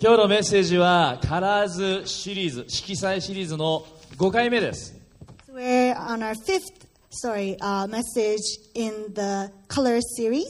[0.00, 3.86] 今日のメッセージはカラーズシリーズ色彩シリーズの
[4.16, 4.92] 5回目です
[5.46, 8.40] So we're on our fifth, sorry, uh, message
[8.74, 10.46] in the color series.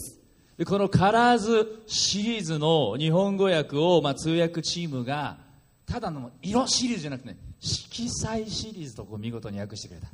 [0.57, 5.37] でこのカラーズシリーズの日本語訳を、まあ、通訳チームが
[5.85, 10.09] ただの色シリーズじゃなくてね色彩シリーズとこう見事に訳してくれた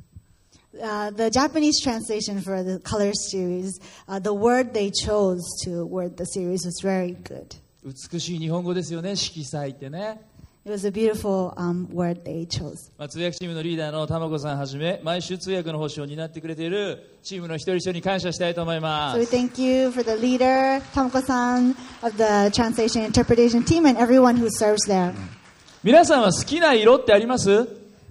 [0.73, 3.77] Uh, the Japanese translation for the color series,
[4.07, 7.55] uh, the word they chose to word the series was very good.
[7.83, 10.21] 美しい日本語ですよね色彩ってね、
[10.63, 12.91] It was a beautiful um, word they chose.
[12.95, 23.87] まあ、通訳チームのリーダーの玉子さんはじめ毎週通訳の星を担ってくれているチームの一人一人に感謝したいと思いま So we す thank you for the leader, Tamako-san, of the translation interpretation team,
[23.87, 25.13] and everyone who serves there.
[25.83, 27.49] 皆さんは好きな色ってあります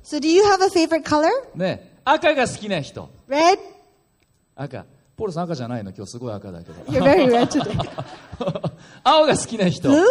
[0.02, 1.28] So do you have a favorite color?
[1.54, 3.58] ね赤が好きな人 Red?
[4.56, 4.84] 赤
[5.20, 5.90] ポールさん赤じゃないの？
[5.94, 7.78] 今日すごい赤だけど You're very red today.
[9.04, 10.02] 青が好きな人 Blue?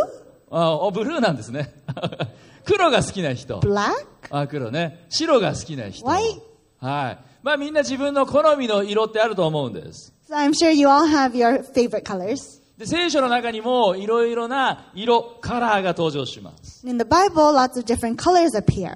[0.94, 1.73] ブルーなんですね
[2.66, 3.91] 黒が好きな人 Black?
[4.30, 6.42] あ黒ね白が好きな人 White?
[6.80, 12.59] はいまあみんな自分の好みの色ってあると思うんです So I'm sure you all have your favorite colors.
[12.78, 18.95] で聖書の中にもいろいろな色カラーが登場します In the Bible, lots of different colors appear.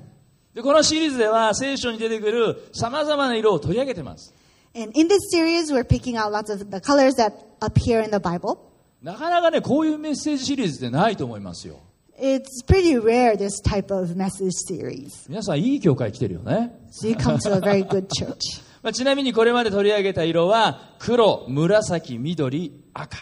[0.54, 4.32] でこのシリーズでは聖書に出てくるさまざまな色を取り上げてます
[4.76, 8.20] And in this series, we're picking out lots of the colors that appear in the
[8.20, 8.58] Bible.
[9.04, 11.82] なかなかねこういうメッセージシリーズってないと思いますよ
[12.18, 15.10] It's pretty rare, this type of message series.
[15.28, 18.64] 皆さんいい教会来てるよね So you come to a very good church.
[18.82, 23.18] まあ、ちなみにこれまで取り上げた色は黒、紫、緑、赤。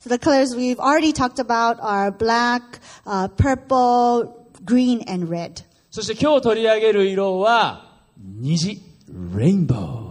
[0.00, 5.64] So the colors we've already talked about are black, uh, purple, green, and red.
[5.90, 8.80] そして今日取り上げる色は虹、
[9.36, 10.03] レインボー。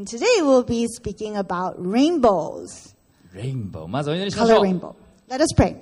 [0.00, 2.94] And today we'll be speaking about rainbows,
[3.34, 3.86] レインボー。
[3.86, 4.64] まずお祈りしまし color ょう。
[4.64, 4.94] rainbow.
[5.28, 5.76] Let us pray.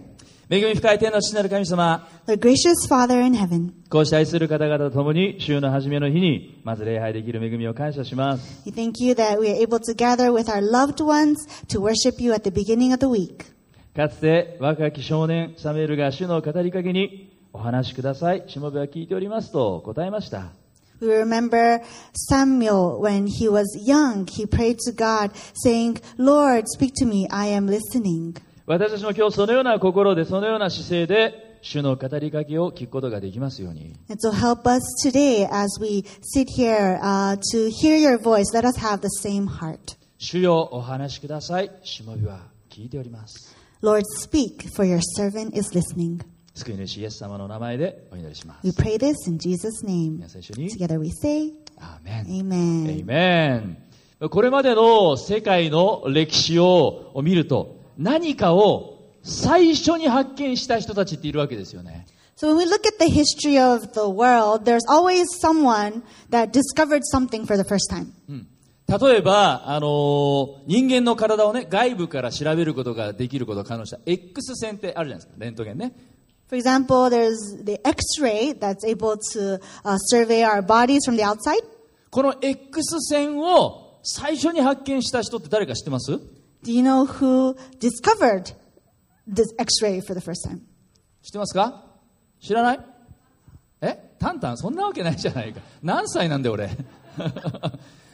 [0.51, 8.63] 恵み深い天の父なる神様、The gracious Father in heaven, こうして愛する方々と共に週の初めの日に、まず礼拝できる恵みを感謝します。
[8.67, 11.37] we thank you that we are able to gather with our loved ones
[11.69, 13.45] to worship you at the beginning of the week.
[13.95, 18.43] かつて若き少年サムエルが主の語りかけに、お話しください。
[18.49, 20.49] しもべは聞いておりますと答えました。
[21.00, 21.82] We remember
[22.14, 24.28] Samuel when he was young.
[24.28, 27.28] He prayed to God, saying, Lord, speak to me.
[27.30, 28.38] I am listening.
[28.66, 33.98] 私たちも今日そのような心で、そのような姿勢で、主の語りかけを聞くことができますように。
[34.10, 38.54] And so help us today as we sit here uh, to hear your voice.
[38.54, 39.98] Let us have the same heart.
[40.18, 41.72] 主よお話しください。
[41.84, 43.56] しもべは聞いております。
[43.82, 46.22] Lord, speak, for your servant is listening.
[46.59, 48.67] 救い主イエス様の名前でお祈りします。
[48.67, 50.17] We pray this in Jesus' name.
[50.17, 50.71] 皆さん一緒に。
[50.71, 52.49] Together we say, アーメン。
[52.49, 52.91] Amen.
[52.91, 53.47] エイメ
[54.21, 54.29] ン。
[54.29, 62.07] これまでの世界の歴史を見ると、何かを最初に発見した人たちっているわけですよね。
[62.37, 67.47] So when we look at the history of the world, there's always someone that discovered something
[67.47, 68.09] for the first time.
[68.89, 75.93] 例えば、あのー人間の体をね、外部から調べることができることを可能した X 線ってあるじゃないですか、レントゲンね。
[76.49, 81.63] For example, there's the X-ray that's able to uh, survey our bodies from the outside.
[82.11, 86.21] この X 線を最初に発見した人って誰か知ってます Do
[86.73, 88.55] you know who discovered
[89.31, 90.61] this X-ray for the first time?
[91.23, 91.85] 知ってますか
[92.41, 92.81] 知らない
[93.83, 95.61] えタンタンそんなわけないじゃないか。
[95.83, 96.71] 何歳なんだよ俺。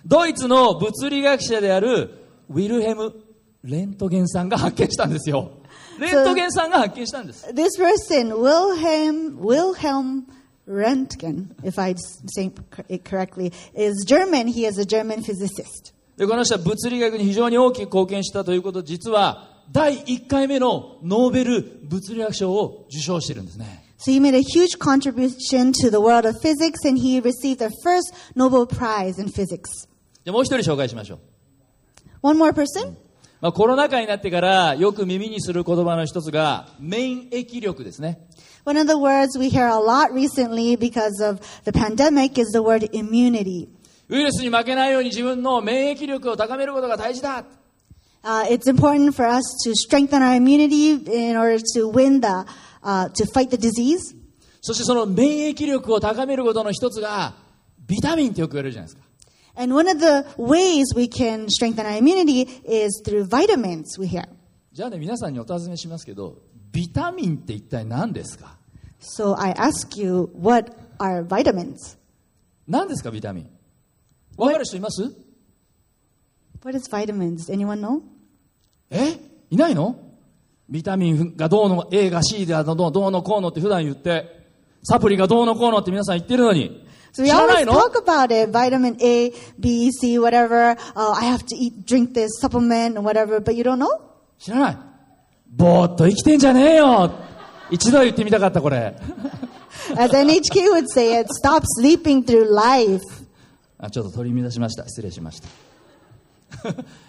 [0.04, 2.18] ドイツの物理学者である
[2.50, 3.14] ウィルヘム・
[3.64, 5.50] レントゲンさんが発見したんですよ。
[5.98, 7.46] レントゲンさんが発見したんです。
[7.46, 10.24] This person, Wilhelm, Wilhelm
[10.68, 11.94] Röntgen, if I
[12.26, 12.52] say
[12.88, 14.48] it correctly, is German.
[14.48, 15.94] He is a German physicist.
[16.18, 23.82] で、この人は物理学に非常に大きく貢献したということ、実は第1回目のノーベル物理学賞を受賞しているんですね。
[23.98, 28.12] So he made a huge contribution to the world of physics and he received the first
[28.36, 29.88] Nobel Prize in physics.
[30.22, 31.18] じゃあもう一人紹介しましょう。
[32.20, 32.96] One more person?
[33.44, 38.26] まあ、コロナ禍になってからよく耳にする言葉の一つが免疫力ですね。
[38.64, 42.88] One of the words we hear a lot recently because of the pandemic is the word
[42.94, 43.68] immunity.
[44.08, 47.44] ウイルスに負けないように自分の免疫力を高めることが大事だ。
[48.22, 52.46] Uh, it's important for us to strengthen our immunity in order to win the,
[52.82, 54.16] uh, to fight the disease.
[54.62, 57.34] そしてその免疫力を高めることの一つが
[57.86, 59.03] ビタミンってよく言われるじゃないですか。
[59.56, 64.24] And one of the ways we can strengthen our immunity is through vitamins we hear.
[64.72, 66.38] じゃあね、皆さんにお尋ねしますけど、
[66.72, 68.56] ビタミンって一体何ですか
[69.00, 71.96] So I ask you, what are vitamins?
[72.66, 73.50] 何ですか、ビタミン。
[74.36, 75.02] わかる人います
[76.64, 77.52] What is vitamins?
[77.52, 78.00] Anyone know?
[78.90, 79.18] え
[79.50, 79.96] いないの
[80.68, 84.44] ビタミンがどうの A が C でどうどうのこうのって普段言って
[84.82, 90.76] サプリがどうのこうのって皆さん言ってるのに So we always talk about it, vitamin A, B, C, whatever.
[90.96, 94.00] Uh, I have to eat, drink this supplement and whatever, but you don't know?
[94.36, 94.78] 知らない
[95.48, 97.12] ぼーっと生きてんじゃねえよ
[97.70, 98.96] 一度は言ってみたかったこれ
[99.96, 103.00] As NHK would say it, stop sleeping through life.
[103.78, 105.48] あちょっと取り乱しました失礼しました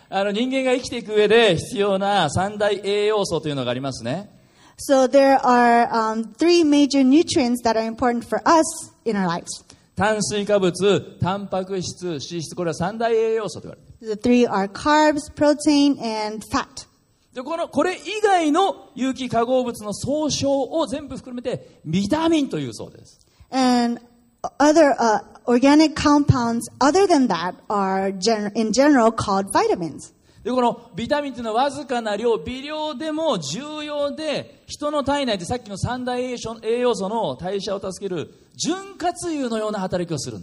[0.10, 4.30] あの人間が生きていく上で必要な三大栄養素というのがありますね
[4.78, 9.65] So there are um, three major nutrients that are important for us in our lives.
[9.96, 16.86] 炭水化物タンパク質脂質これは三大栄養素と言われる The three are carbs, protein, and fat.
[17.34, 23.20] でこのこれ以外の有機化合物の総称を全部含めてビタミンというそうです
[23.52, 24.02] And
[24.60, 30.14] other uh, organic compounds other than that are gen- in general called vitamins.
[30.46, 36.38] でこのビタミンというのはわずかな量微量でも重要で人の体内でさっきの三大栄
[36.78, 40.38] 養素の代謝を助ける潤滑油のような働きをする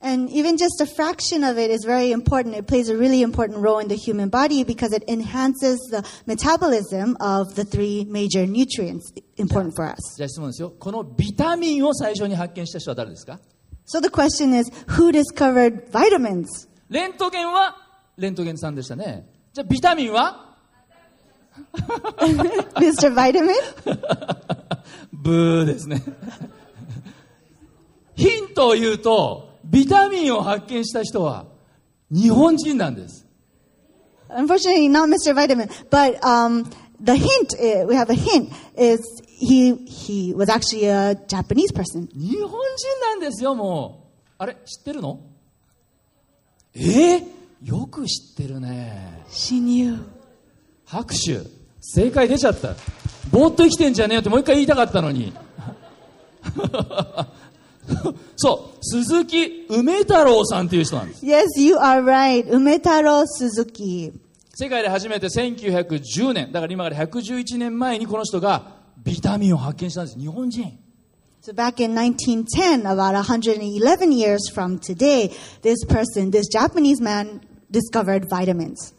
[0.00, 2.54] And even just a fraction of it is very important.
[2.54, 7.16] It plays a really important role in the human body because it enhances the metabolism
[7.20, 9.96] of the three major nutrients important for us.
[10.16, 13.40] じゃあ質問ですよこのビタミンを最初に発見した人は誰ですか
[13.86, 16.68] So the question is, who discovered vitamins?
[16.88, 17.83] レントゲンは
[18.16, 20.56] レントゲンさんでしたねじゃあビタミンは
[22.76, 23.14] Mr.
[23.14, 23.54] Vitamin?
[25.12, 26.02] ブーですね
[28.16, 31.46] ヒントを言うとビタミンを発見した人は
[32.10, 33.24] 日本人なんです
[34.28, 35.32] Unfortunately, not Mr.
[35.32, 35.68] Vitamin.
[35.90, 36.68] But um,
[36.98, 42.08] the hint, uh, we have a hint, is he, he was actually a Japanese person.
[42.12, 45.20] 日本人なんですよもうあれ知ってるの
[46.74, 47.24] えー、
[47.64, 49.24] よく知ってるね。
[49.30, 50.04] She knew.
[50.84, 51.40] 拍手。
[51.80, 52.74] 正解出ちゃった。
[53.30, 55.32] ぼーっと生きてんじゃねえよってもう一回言いたかったのに。
[58.36, 58.84] そう。
[58.84, 61.24] 鈴木梅太郎さんっていう人なんです。
[61.24, 62.46] Yes, you are right.
[62.48, 64.12] Umetaro Suzuki.
[64.54, 66.52] 世界で初めて1910年。
[66.52, 70.18] だから今から111年前にこの人がビタミンを発見したんです。
[70.18, 70.78] 日本人。
[71.40, 75.30] So back in 1910, about 111 years from today,
[75.60, 77.40] this person, this Japanese man,
[77.74, 78.94] discovered vitamins.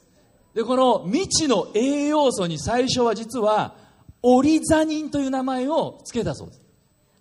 [0.53, 3.75] でこの未知の栄養素に最初は実は
[4.21, 6.61] オリザニンという名前を付けたそうです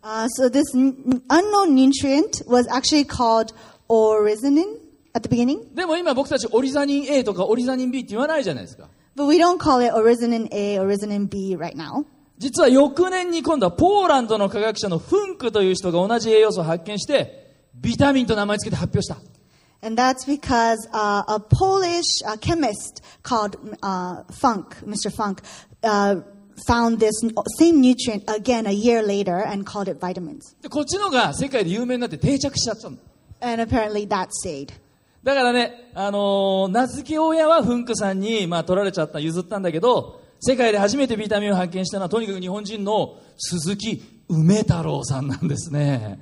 [0.06, 3.54] Uh, so this unknown nutrient was actually called
[3.88, 4.76] oryzanin
[5.14, 10.78] at the beginning, でも今僕たちオリザニン A とかオリザニン B って言わないじゃないですか but we don't call it oryzanin A,
[10.78, 12.04] oryzanin B right now.
[12.36, 19.16] 実は翌年に今度はポーランドの科学者のフンクという人が同じ栄養素を発見してビタミンと名前付けて発表した
[19.84, 25.14] And that's because uh, a Polish uh, chemist called uh, Funk, Mr.
[25.14, 25.42] Funk,
[25.82, 26.22] uh,
[26.66, 27.20] found this
[27.58, 30.56] same nutrient again a year later and called it vitamins.
[30.62, 32.88] でこっちのが世界で有名になって定着しちゃった
[33.46, 34.72] And apparently that stayed.
[35.22, 46.18] だからね、あのー名付け親はフンクさんに、まあ、取られちゃった、譲ったんだけど、世界で初めてビタミンを発見したのは、とにかく日本人の鈴木梅太郎さんなんですね。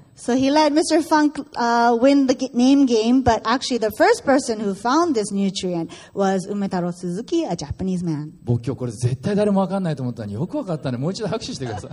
[8.44, 10.99] 僕今これ絶対誰もわかんないと思ったのによくわかったね。
[10.99, 11.90] もう一度拍手してください。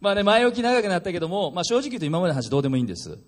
[0.00, 3.18] まあね、前置き長くなったけども、まあ正直言うと今までの話どうでもいいんです。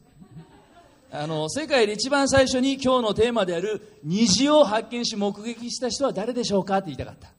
[1.10, 7.35] あの世界で一番最初に今日のテーマである虹を発見し目撃した人は誰でしょうかって言いたかった。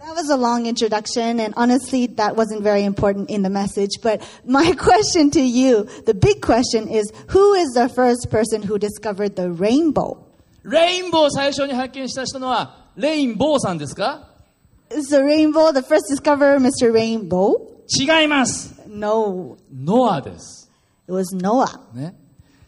[0.00, 3.90] That was a long introduction, and honestly, that wasn't very important in the message.
[4.02, 8.78] But my question to you, the big question is, who is the first person who
[8.78, 10.22] discovered the rainbow?
[10.62, 14.28] レインボーを最初に発見した人のは、レインボーさんですか
[14.90, 16.92] Is the rainbow the first discoverer, Mr.
[16.92, 17.56] Rainbow?
[17.88, 18.74] 違います。
[18.88, 20.70] No, ノアです。
[21.08, 21.94] it was Noah.
[21.94, 22.14] ね。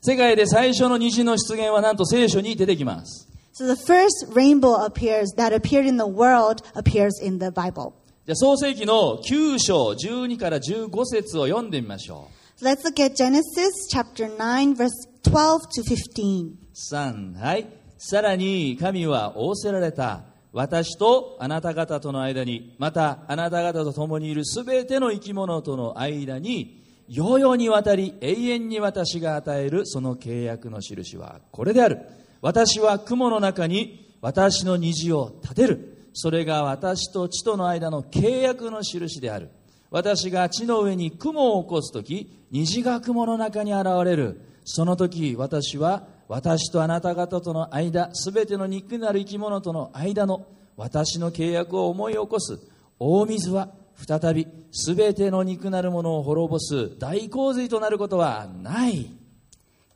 [0.01, 3.29] 世界で最初の虹の出現はなんと聖書に出てきます。
[3.56, 7.94] So the first rainbow appears that appeared in the world appears in the Bible.
[8.26, 12.30] じゃあ創世記の9章12から15節を読んでみましょ
[12.64, 13.44] Let's look at Genesis
[13.92, 14.90] chapter 9, verse
[15.22, 16.48] 12 to 15.
[16.48, 16.56] う。
[16.74, 17.68] 3、はい。
[18.00, 20.24] さらに神は仰せられた。
[20.52, 32.00] 私とあなた方との間に、またあなた方と共にいるすべての生き物との間に、世々にわたり永遠に私が与えるその契約の印はこれである。
[32.44, 36.10] 私は雲の中に私の虹を立てる。
[36.14, 39.50] それが私と地との間の契約の印である。
[39.90, 44.42] 私が地の上に雲を起こすとき、虹が雲の中に現れる。
[44.66, 50.46] その時、私は私とあなた方との間すべての肉なる生き物との間の
[50.76, 52.60] 私の契約を思い起こす
[53.00, 59.10] 大水は再びすべての肉なるものを滅ぼす大洪水となることはない。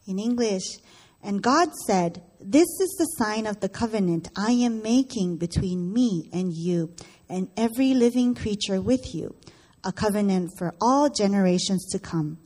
[0.08, 0.82] In English,
[1.24, 6.30] and God said, This is the sign of the covenant I am making between me
[6.32, 6.94] and you
[7.28, 9.36] and every living creature with you,
[9.84, 12.38] a covenant for all generations to come.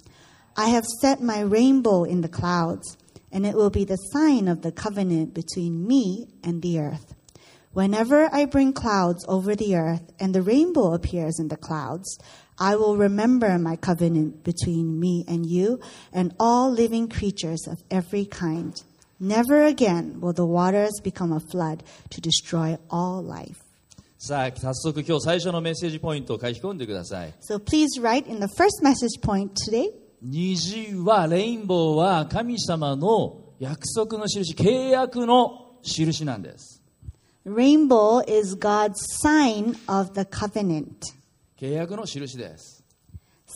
[0.58, 2.98] I have set my rainbow in the clouds,
[3.32, 7.14] and it will be the sign of the covenant between me and the earth.
[7.72, 12.18] Whenever I bring clouds over the earth and the rainbow appears in the clouds,
[12.58, 15.80] I will remember my covenant between me and you
[16.12, 18.82] and all living creatures of every kind.
[19.24, 23.62] Never again will the waters become a flood to destroy all life.
[24.18, 27.34] さあ、早速今日最初のメッセージポイントを書き込んでください。
[27.40, 29.92] So please write in the first message point today
[30.24, 36.82] 虹は、レインボーは神様の約束の印、契約の印なんです。
[37.46, 40.88] Rainbow is God's sign of the covenant.
[41.60, 42.81] 契約の印です。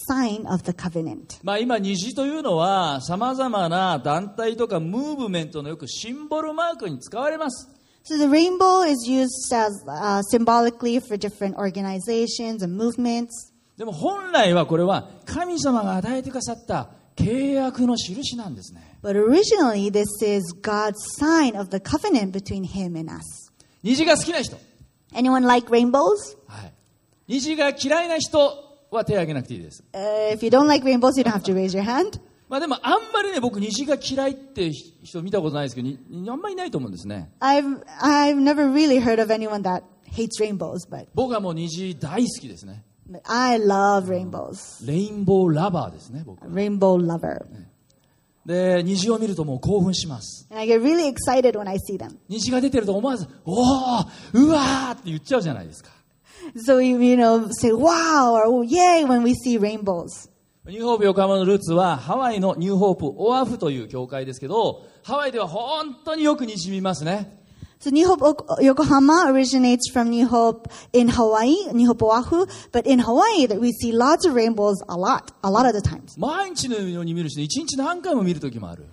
[0.08, 1.40] Sign of the covenant.
[1.44, 7.70] まあ今、虹というのは様々な団体とかムーブメントのよくシンボルマークに使われます。
[8.04, 13.30] So the rainbow is used as uh, symbolically for different organizations and movements.
[13.78, 19.00] でも本来はこれは神様が与えてくださった契約の印なんですね。
[19.02, 23.52] But originally, this is God's sign of the covenant between Him and us.
[23.82, 24.58] 虹が好きな人。
[25.14, 26.38] Anyone like rainbows?
[26.48, 26.74] はい。
[27.28, 28.65] 虹が嫌いな人
[28.96, 29.84] は手をげなくていいです。
[32.48, 37.32] まあでもあんまりね僕虹が嫌いって人見たことないですけどあんまりいないと思うんですね。
[41.14, 42.84] 僕はもう虹大好きですね。
[43.26, 44.08] I love
[45.92, 46.10] です
[48.46, 50.48] ね、虹を見るともう興奮します。
[52.30, 55.90] 虹が出てると思わず、おお、うわって言っちゃうじゃないですか。
[56.57, 60.29] So you, you know, say wow or oh, yay when we see rainbows.
[60.67, 67.39] ニューホープ横浜のルーツはハワイのニューホープオアフという教会ですけど、ハワイでは本当によく虹見ますね。
[67.81, 72.87] So New Hope Ok- Yokohama originates from New Hope in Hawaii, New Hope Oahu, but
[72.87, 76.15] in Hawaii that we see lots of rainbows a lot, a lot of the times.
[76.19, 78.85] 毎日のように見るし、一日何回も見る時もある。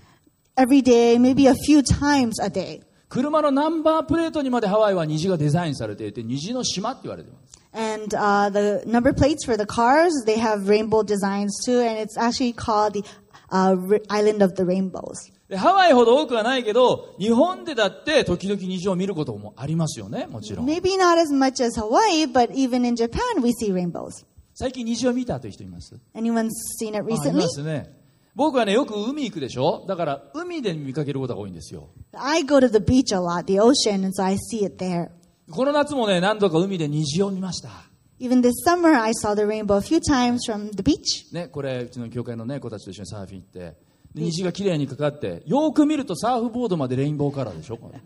[0.56, 2.82] Every day, maybe a few times a day.
[3.13, 7.61] 車のナンバープレートにまでハワイは虹がデザインされていて、虹の島って言われてます。
[7.75, 12.55] And uh, the number plates for the cars, they have rainbow designs too, and it's actually
[12.55, 13.05] called the
[13.51, 13.77] uh,
[14.09, 15.31] Island of the Rainbows.
[15.51, 20.67] でハワイほど多くはないけど、日本でだって時々虹を見ることもありますよね、もちろん。
[20.67, 24.25] Maybe not as much as Hawaii, but even in Japan, we see rainbows.
[24.55, 26.49] 最近虹を見たという人います Anyone
[26.81, 27.33] seen it あい recently?
[27.35, 28.02] ますね。
[28.35, 31.91] 僕はね、よく海行くでしょだから海で見かけることが多いんですよ。
[32.15, 35.11] I go to the beach a lot, the ocean, and so I see it there.
[35.51, 37.69] この夏もね、何度か海で虹を見ました。
[38.19, 41.33] Even this summer, I saw the rainbow a few times from the beach.
[41.33, 43.59] ね、これ、うちの教会のね、子たちと一緒にサーフィン行って、
[44.15, 48.01] で虹が綺麗にかかって、よーく見るとサーフボードまでレインボーカラーでしょこれ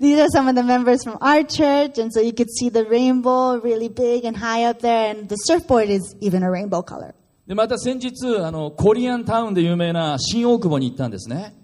[0.00, 2.84] These are some of the members from our church, and so you could see the
[2.88, 7.14] rainbow really big and high up there, and the surfboard is even a rainbow color.
[7.50, 11.56] でまた先日あの、コリアンタウンで有名な新大久保に行ったんですね。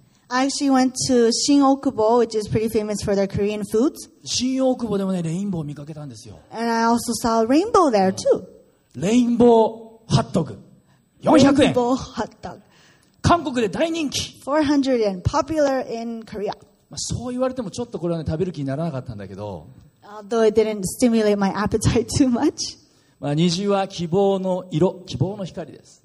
[4.25, 6.40] 新大久保でもね、レインボーを見かけたんですよ。
[8.97, 10.59] レインボーハットグ。
[11.23, 11.73] 400円。
[13.23, 14.43] 韓国で大人気。
[16.90, 16.99] まあ。
[16.99, 19.69] そう言われてもちょっとこれはね、食べる気にならなかったんだけど。
[23.20, 26.02] まあ、虹は希望の色、希望の光です。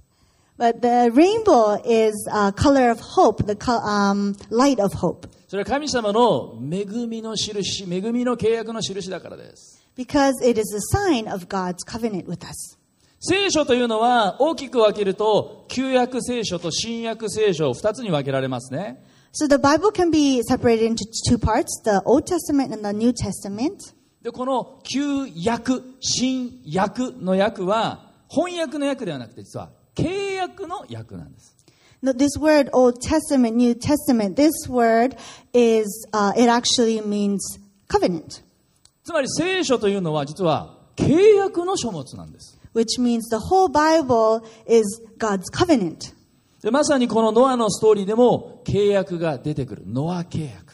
[0.58, 5.28] But the rainbow is a color of hope, the co- um, light of hope.
[5.48, 9.84] それは神様の恵みの印、恵みの契約の印だからです。
[9.98, 12.78] Because it is a sign of God's covenant with us.
[13.20, 19.04] 聖書というのは大きく分けると、旧約聖書と新約聖書二つに分けられますね。
[19.34, 23.94] So the Bible can be separated into two parts, the Old Testament and the New Testament.
[24.22, 31.56] で、この旧約、新約の訳は、翻訳の訳ではなくて、実は契約の訳なんです。
[32.04, 35.16] No, This word Old Testament, New Testament, this word
[35.54, 37.40] is, uh, it actually means
[37.88, 38.44] covenant,
[39.04, 42.58] つまり聖書というのは実は契約の書物なんです。
[42.74, 46.14] which means the whole Bible is God's covenant.
[46.62, 49.84] でまさにこのノアのストーリーでも契約が出てくる。
[49.86, 50.71] ノア契約。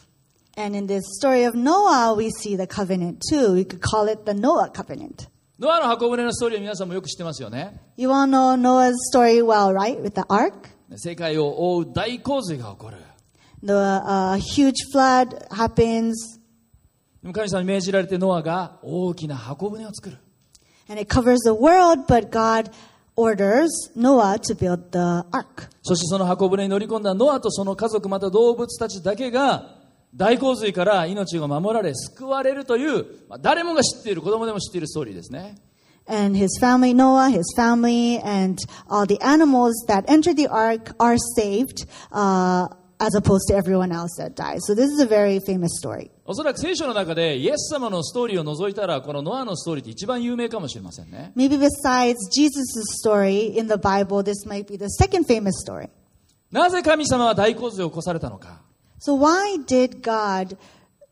[0.58, 3.52] And in this story of Noah, we see the covenant too.
[3.52, 5.28] We could call it the Noah covenant.
[5.60, 7.80] ノアの箱舟のストーリーは皆さんもよく知ってますよね。
[7.96, 10.02] You all know Noah's story well, right?
[10.02, 10.70] With the ark.
[10.96, 12.96] 世界を覆う大洪水が起こる。
[13.62, 16.14] The uh, huge flood happens,
[17.22, 20.18] でも神様に命じられてノアが大きな箱舟を作る。
[20.88, 22.70] and it covers the world, but God
[23.14, 25.68] orders Noah to build the ark.
[25.82, 29.77] そしてその箱舟に乗り込んだノアとその家族また動物たちだけが
[30.14, 35.56] 大洪水から命が守られ救われるという、まあ誰もが知っている子供でも知っているストーリーですね。
[36.10, 41.84] And his family, Noah, his family, and all the animals that entered the ark are saved,
[42.10, 42.66] uh,
[42.98, 44.60] as opposed to everyone else that died.
[44.62, 46.10] So this is a very famous story.
[46.24, 51.32] おそらく聖書の中でイエス様のストーリーを除いたらこのノアのストーリーって一番有名かもしれませんね。
[51.36, 52.54] Maybe besides Jesus'
[53.04, 55.90] story in the Bible, this might be the second famous story.
[56.50, 58.67] なぜ神様は大洪水を起こされたのか。
[58.98, 60.56] So why did God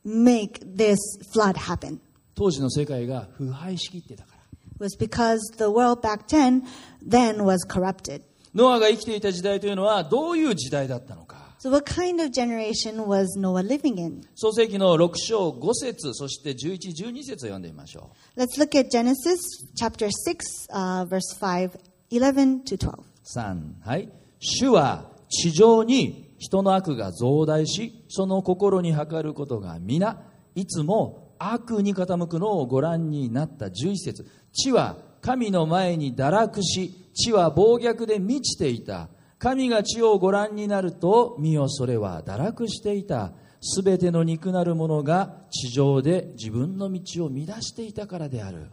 [0.04, 0.98] make this
[1.32, 2.00] flood happen?
[2.34, 4.36] 当時の世界が腐敗しきってたから。
[4.78, 6.62] Was because the world back then
[7.06, 8.22] then was corrupted.
[8.54, 11.36] ノアが生きていた時代というのはどういう時代だったのか。
[11.58, 14.22] So what kind of generation was Noah living in?
[14.34, 18.40] 創世紀の6章5節そして11、12節を読んでみましょう。
[18.40, 19.38] Let's look at Genesis
[19.74, 20.36] chapter 6,
[20.70, 21.70] uh, verse 5,
[22.10, 23.02] 11 to 12.
[23.24, 30.22] 3はい主は地上に人の悪が増大しその心に計ることが皆
[30.54, 34.26] いつも悪に傾くのをご覧になった11節。
[34.52, 39.08] 地は神の前に堕落し地は暴虐で満ちていた。
[39.38, 43.32] 神が地をご覧になると見よそれは堕落していた。
[43.60, 48.68] すべての肉なるものが地上で自分の道を乱していたからである。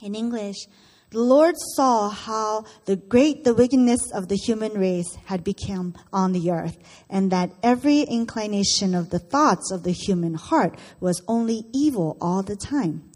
[0.00, 0.68] In English,
[1.11, 6.33] the Lord saw how the great the wickedness of the human race had become on
[6.33, 6.77] the earth,
[7.09, 12.43] and that every inclination of the thoughts of the human heart was only evil all
[12.43, 13.09] the time.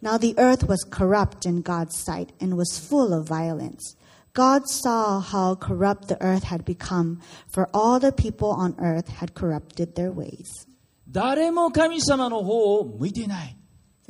[0.00, 3.94] Now the earth was corrupt in God's sight and was full of violence.
[4.32, 7.20] God saw how corrupt the earth had become,
[7.52, 10.66] for all the people on earth had corrupted their ways.
[11.06, 13.56] 誰も神様の方を向いていない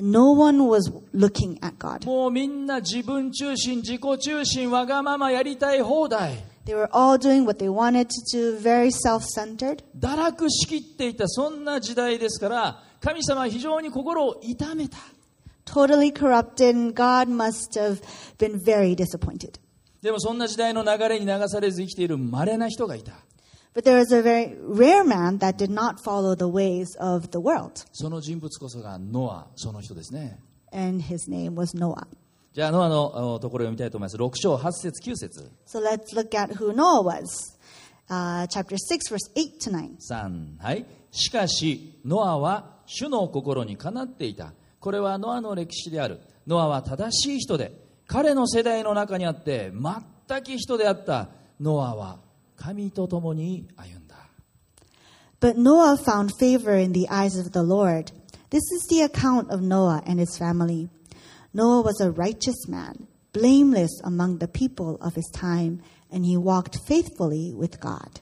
[0.02, 2.06] No one was looking at God.
[2.06, 6.44] もうみんな自分中心、自己中心、わがままやりたい放題。
[6.66, 9.84] They were all doing what they wanted to do, very self centered.
[9.98, 14.98] 堕落しきっていた、そんな時代ですから、神様は非常に心を痛めた。
[15.66, 18.02] totally corrupted, and God must have
[18.38, 19.60] been very disappointed.
[20.02, 23.14] でもそんな時代の流れに流されず生きている稀な人がいた。
[23.74, 27.86] But there was a very rare man that did not follow the ways of the world,
[27.94, 30.40] その人物こそがノア、その人ですね。
[30.72, 32.08] and his name was Noah.
[32.52, 34.18] じゃあノアのおところを読みたいと思います。
[34.18, 37.60] 6章8節9節 So let's look at who Noah was.
[38.10, 39.98] Uh, chapter 6, verse 8 to 9.
[40.00, 47.72] 3はいしかしノアは主の心にかなっていたこれはノアの歴史であるノアは正しい人で
[48.08, 51.30] 彼の世代の中にあって全く人であった
[51.60, 52.18] ノアは
[52.60, 54.16] 神と共に歩んだ
[55.40, 58.12] But Noah found favor in the eyes of the Lord.
[58.50, 60.90] This is the account of Noah and his family.
[61.54, 66.80] Noah was a righteous man, blameless among the people of his time, and he walked
[66.86, 68.20] faithfully with God.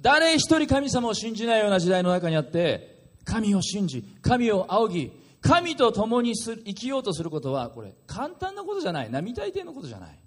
[0.00, 10.18] 誰一人神様を信じないような時代の中にあって神を信じ神を仰ぎ神と共にする生きようとすることはこれ簡単なことじゃない並大抵のことじゃない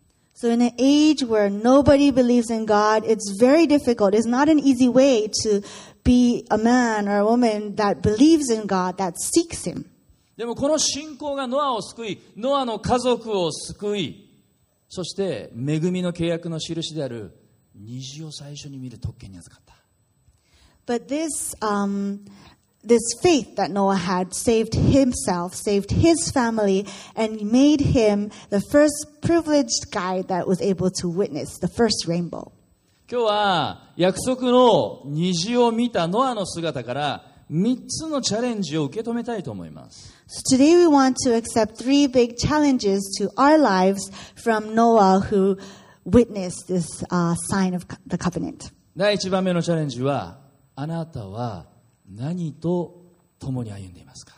[0.42, 4.16] So in an age where nobody believes in God, it's very difficult.
[4.16, 5.62] It's not an easy way to
[6.06, 9.84] be a man or a woman that believes in God, that seeks Him.
[10.38, 14.30] でもこの信仰がノアを救い、ノアの家族を救い、
[14.88, 17.38] そして恵みの契約の印である
[17.76, 19.76] 虹を最初に見る特権に預かった。
[20.88, 22.22] But this, um,
[22.83, 29.07] this faith that Noah had saved himself, saved his family, and made him the first
[29.23, 32.53] privileged guy that was able to witness the first rainbow.
[33.07, 40.15] 今日は約束の虹を見たノアの姿から3つのチャレンジを受け止めたいと思います。
[40.27, 44.11] So today we want to accept three big challenges to our lives
[44.43, 45.59] from Noah who
[46.07, 48.73] witnessed this uh, sign of co- the covenant.
[48.97, 50.39] 第1番目のチャレンジは、
[50.75, 51.67] あなたは
[52.10, 53.02] 何と
[53.40, 54.34] 共に歩んでいますか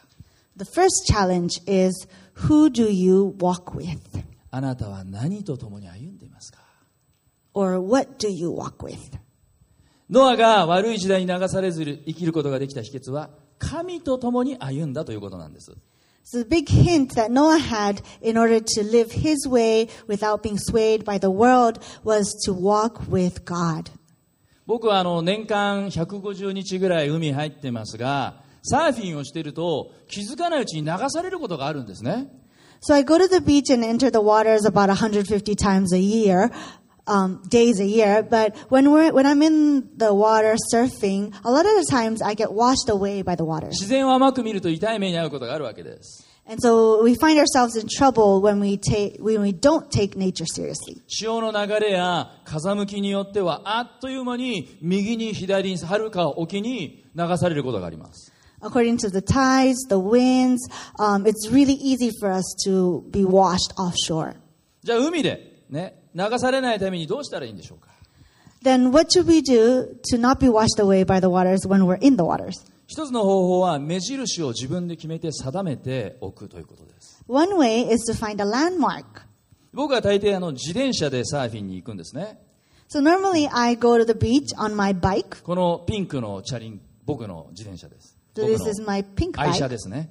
[0.58, 4.00] The first challenge is who do you walk with?
[4.52, 6.60] あなたは何と共に歩んでいますか
[7.54, 8.98] Or what do you walk with?
[10.10, 13.30] ノアが悪い時代に流されず生きることができた秘訣は
[13.60, 15.72] 神と共に歩んだということなんです
[16.24, 20.60] So the big hint that Noah had in order to live his way without being
[20.60, 23.90] swayed by the world was to walk with God.
[24.72, 32.30] 僕はあの年間150日ぐらい海入ってますがサーフィンをしていると気づかないうちに流されることがあるんですね
[32.80, 36.52] So I go to the beach and enter the waters about 150 times a year.
[37.06, 38.24] um, days a year.
[38.24, 42.34] But when we're when I'm in the water surfing, a lot of the times I
[42.34, 43.68] get washed away by the water.
[43.72, 46.31] 自然を甘く見ると痛い目に遭うことがあるわけです。
[46.51, 51.03] And so we find ourselves in trouble when we take when we don't take nature seriously.
[51.09, 58.33] 潮の流れや風向きによってはあっという間に右に左に遥か沖に流されることがあります。
[58.61, 60.59] According to the tides, the winds,
[60.99, 64.37] um, it's really easy for us to be washed offshore.
[64.83, 67.89] じゃあ海でね、流されないためにどうしたらいいんでしょうか
[68.63, 71.99] Then what should we do to not be washed away by the waters when we're
[72.01, 72.65] in the waters?
[72.92, 77.24] 一つの方法は目印を自分で決めて定めておくということです。
[77.26, 79.22] One way is to find a landmark.
[79.72, 82.38] 僕は大抵あの自転車でサーフィンに行くんですね。
[82.94, 85.42] So normally I go to the beach on my bike.
[85.42, 88.18] このピンクのチャリン、僕の自転車です。
[88.36, 90.10] So 僕 this is の my pink 愛車.ですね。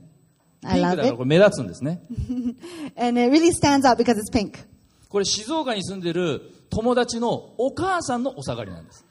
[0.62, 1.16] ピン I クだ love から it.
[1.18, 2.00] これ目立つんですね。
[2.96, 4.54] And it really stands out because it's pink.
[5.10, 6.40] これ静岡に住んでる
[6.70, 9.04] 友達のお母さんのお下がりなんです。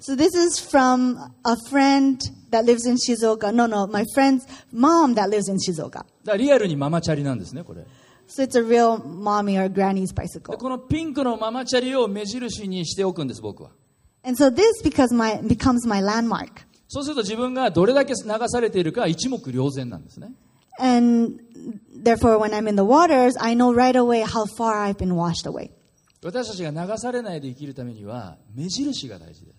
[0.00, 3.54] So this is from a friend that lives in Shizuoka.
[3.54, 5.90] No, no, my friend's mom that lives in Shizuoka.
[5.90, 7.86] だからリアルにママチャリなんですね、これ。
[8.26, 10.56] So it's a real mommy or granny's で bicycle.
[10.56, 13.70] このピンクのママチャリを目印にしておくんです、僕は。
[14.24, 16.66] And so this because my, becomes my landmark.
[16.88, 20.32] そうすると自分がどれだけ流されているか一目瞭然なんですね。
[20.78, 21.40] And
[22.02, 25.46] therefore, when I'm in the waters, I know right away how far I've been washed
[25.46, 25.70] away.
[26.22, 29.57] 私たちが流されないで生きるためには目印が大事です。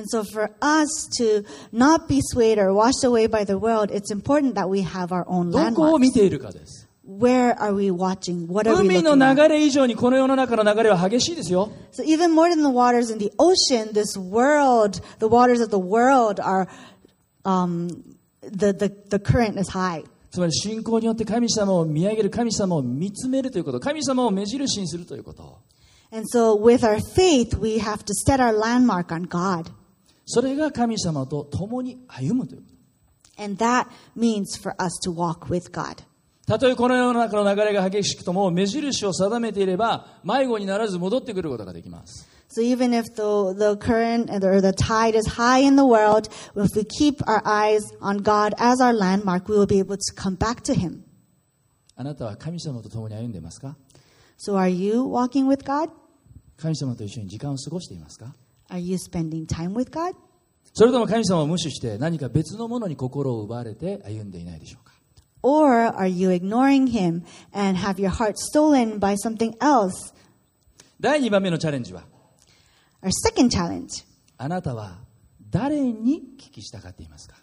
[0.00, 4.12] And so for us to not be swayed or washed away by the world, it's
[4.12, 5.98] important that we have our own どこを landmarks.
[6.00, 6.86] 見ているかです。
[7.08, 8.48] Where are we watching?
[8.48, 9.48] What are we 海の looking 流 at?
[9.48, 11.70] れ以上にこの世の中の流れは激しいですよ。
[11.92, 15.78] So even more than the waters in the ocean, this world, the waters of the
[15.78, 16.68] world are,
[17.44, 17.88] um,
[18.42, 20.04] the, the, the current is high.
[20.30, 25.60] つまり信仰によって神様を見上げる、神様を見つめるということ、神様を目印にするということ。
[26.12, 29.70] And so with our faith, we have to set our landmark on God.
[30.33, 32.67] それが神様と共に歩むというこ
[33.37, 35.95] And that means for us to walk with God.
[35.95, 36.03] と。
[36.45, 42.27] たとえこの世の中の流れが激しくとも、目印を定めていれば、迷子にならず戻ってくることができます。
[42.49, 46.83] So even if the, the current or the tide is high in the world, if we
[46.83, 50.61] keep our eyes on God as our landmark, we will be able to come back
[50.63, 51.03] to Him.
[51.95, 53.75] あなたは神様と共に歩んでいますか
[54.37, 55.89] So are you walking with God?
[56.57, 58.35] 神様と一緒に時間を過ごしていますか
[58.71, 60.15] Are you spending time with God?
[60.73, 64.93] それとも神様を無視して何か別のものに心を奪われて歩んでいないでしょうか
[65.43, 70.13] Or are you ignoring Him and have your heart stolen by something else?
[70.99, 72.03] 第2番目のチャレンジは
[73.01, 74.05] Our second challenge
[74.37, 74.99] あなたは
[75.49, 77.35] 誰に聞き従っていますか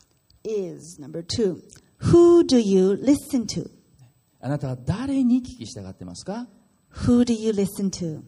[0.44, 1.60] is number two.
[1.98, 3.68] Who do you listen to?
[4.40, 6.46] あなたは誰に聞き従っていますか
[7.06, 8.22] Who do you listen to?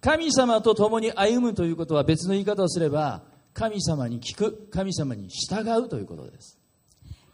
[0.00, 6.56] 神様と共に歩むということは別の言い方をすれば神様に聞く神様に従うということです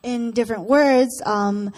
[0.02, 1.72] In different words, um,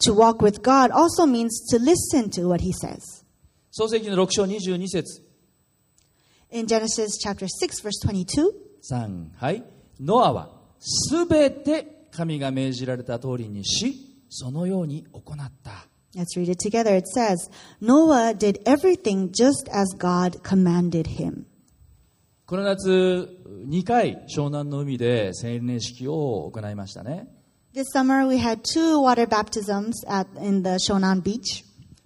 [0.00, 3.24] to walk with God also means to listen to what He says.
[3.70, 5.22] 創世記の6章22節
[6.50, 8.50] In Genesis chapter 6, verse 22,
[8.82, 9.62] 3はい
[10.00, 16.95] ノアはすべて神が命じられた通りにしそのように行った let's read it together.
[16.95, 17.49] It says,
[17.81, 21.45] Noah did everything just as God commanded him.
[22.45, 23.27] この夏
[23.67, 27.27] 2回湘南の海で洗礼式を行いましたね
[27.73, 31.65] This summer, we had two water baptisms at, in the Shonan beach.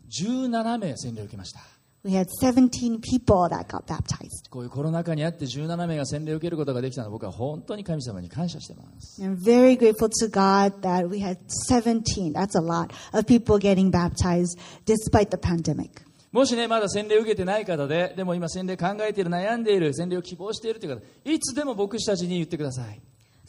[0.09, 1.59] 17名洗礼を受けました
[2.03, 4.49] We had 17 people that got baptized.
[4.49, 13.57] こういうコロナ禍にあって17名が洗礼を受けることができたのは僕は本当に神様に感謝してます I'm very grateful to God that we had 17, that's a lot, of people
[13.59, 16.01] getting baptized despite the pandemic.
[16.31, 23.01] もしね、まだ洗礼を受けてない方で、でも今洗礼考えている、悩んでいる、洗礼を希望しているという方、いつでも牧師たちに言ってください。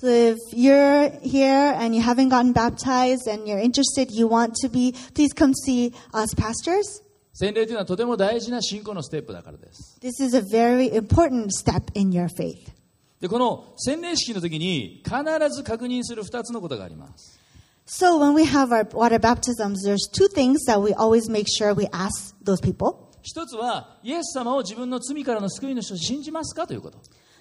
[0.03, 4.71] So if you're here and you haven't gotten baptized and you're interested, you want to
[4.71, 7.03] be, please come see us pastors.
[7.38, 10.00] 洗礼というのはとても大事な信仰のステップだからです。
[10.02, 12.72] This is a very important step in your faith.
[13.20, 15.14] で、この洗礼式の時に必
[15.50, 17.38] ず確認する2つのことがあります。
[17.86, 21.88] So when we have our water baptisms, there's two things that we always make sure we
[21.88, 23.12] ask those people.
[23.22, 27.00] 一つは、イエス様を自分の罪からの救い主と信じますかということ。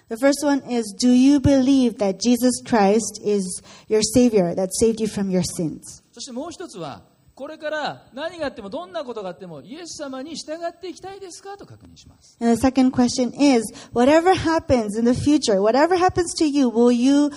[0.09, 4.99] The first one is, do you believe that Jesus Christ is your Savior that saved
[4.99, 6.03] you from your sins?
[6.11, 12.36] そしてもう一つは、これから何があってもどんなことがあってもイエス様に従っていきたいですかと確認します。
[12.40, 13.62] And the second question is,
[13.94, 17.30] whatever happens in the future, whatever happens to you, will you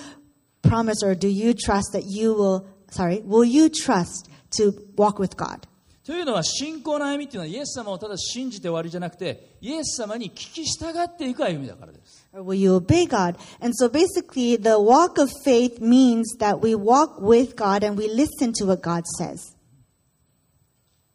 [0.61, 5.37] promise or do you trust that you will, sorry, will you trust to walk with
[5.37, 5.67] God?
[6.05, 13.37] というのは信仰の歩みっていうのはイエス様をただ信じて終わりじゃなくてイエス様に聞き従っていく歩みだからです Or will you obey God?
[13.61, 18.09] And so basically, the walk of faith means that we walk with God and we
[18.09, 19.55] listen to what God says.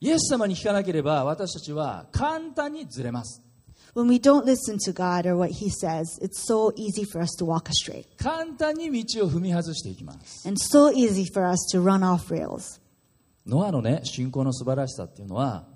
[0.03, 3.41] イエス様に聞かなければ私たちは簡単にずれます
[3.95, 7.29] When we don't listen to God or what He says, it's so easy for us
[7.39, 12.81] to walk astray 簡単に道を踏み外していきます and so easy for us to run off rails.
[13.47, 15.67] ノアのね信仰の素晴らしさっていうのは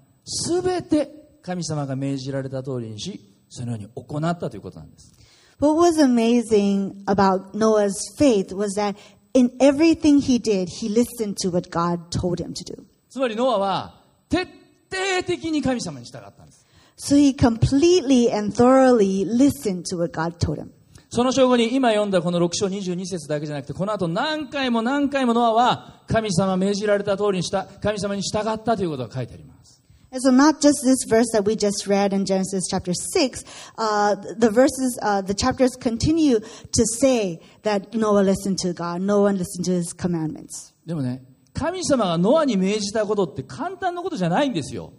[0.46, 1.10] 全て
[1.42, 5.14] 神様が命じられた通りにしそのように行ったということなんです
[5.62, 8.98] What was amazing about Noah's faith was that
[9.34, 12.84] in everything he did, he listened to what God told him to do.
[13.10, 13.97] つまりノアは
[14.30, 14.46] 徹
[14.90, 16.66] 底的に神様に従ったんです
[16.98, 20.72] So he completely and thoroughly listened to what God told him.
[21.10, 29.82] その証拠に今読んだこの6章22節だけじゃなくてこの後何回も何回もノアは神様命じられた通りにした神様に従ったということが書いてあります
[30.14, 33.44] so not just this verse that we just read in Genesis chapter 6,
[33.78, 39.32] uh, the verses, uh, the chapters continue to say that Noah listened to God, Noah
[39.32, 40.74] listened to his commandments.
[40.86, 41.22] でもね
[41.58, 44.94] 神様がノアに命じたことって簡単なことじゃないんですよ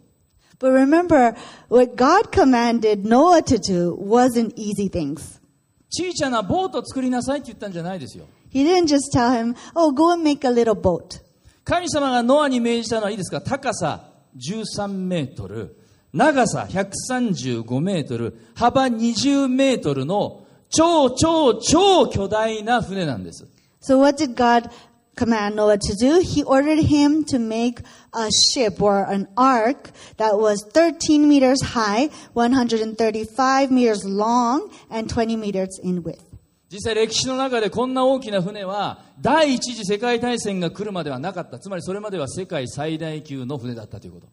[0.59, 1.37] But remember,
[1.69, 5.41] what God commanded Noah to do wasn't easy things.
[5.89, 11.21] 小さなボートを作りなさいって言ったんじゃないですよ He didn't just tell him, oh, go and make a little boat.
[11.65, 15.77] 神様がノアに命じたのはいいですか高さ13メートル
[16.13, 23.47] 長さ135メートル幅20メートルの超超超巨大な船なんです
[23.81, 24.71] So what did God
[25.18, 26.20] command Noah to do?
[26.22, 27.80] He ordered him to make
[28.14, 35.36] a ship or an ark that was 13 meters high, 135 meters long, and 20
[35.38, 36.24] meters in width.
[36.70, 44.28] 実際歴史の中でこんな大きな船は第一次世界大戦が来るまではなかったつまりそれまでは世界最大級の船だったということ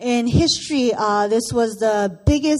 [0.00, 2.58] In history, uh, this was the biggest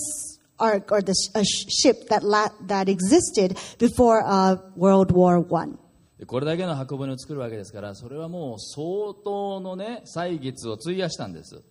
[0.61, 5.41] ark or the sh- a sh- ship that la- that existed before uh, World War
[5.41, 5.79] One.
[6.26, 11.62] でこれだけの箱舟を作るわけですからそれはもう相当のね歳月を費やしたんです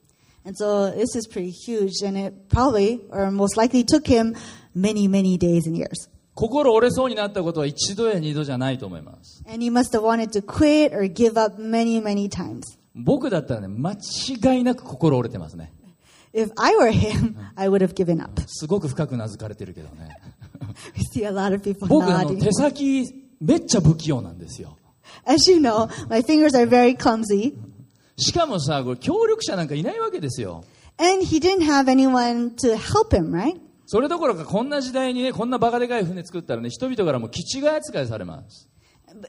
[0.47, 4.35] And so this is pretty huge, and it probably or most likely took him
[4.75, 6.11] many, many days and years.
[6.35, 12.61] 心折れそうになったことは一度や二度じゃないと思います And he must have wanted to quit or give up many, many times.
[12.95, 15.73] 僕だったらね間違いなく心折れてますね
[16.35, 18.43] If I were him, I would have given up.
[18.47, 20.19] すごく深く名付かれてるけどね
[21.15, 24.77] We see a lot of people 僕あの.手先めっちゃ不器用なんですよ
[25.27, 27.55] As you know, my fingers are very clumsy.
[28.17, 30.65] しかもさこれ協力者なんかいないわけですよ
[30.99, 33.61] And he didn't have anyone to help him, right?
[33.87, 38.69] それどころかこんな時代にねこんなバカでかい船作ったらね人々からもう気違い扱いされます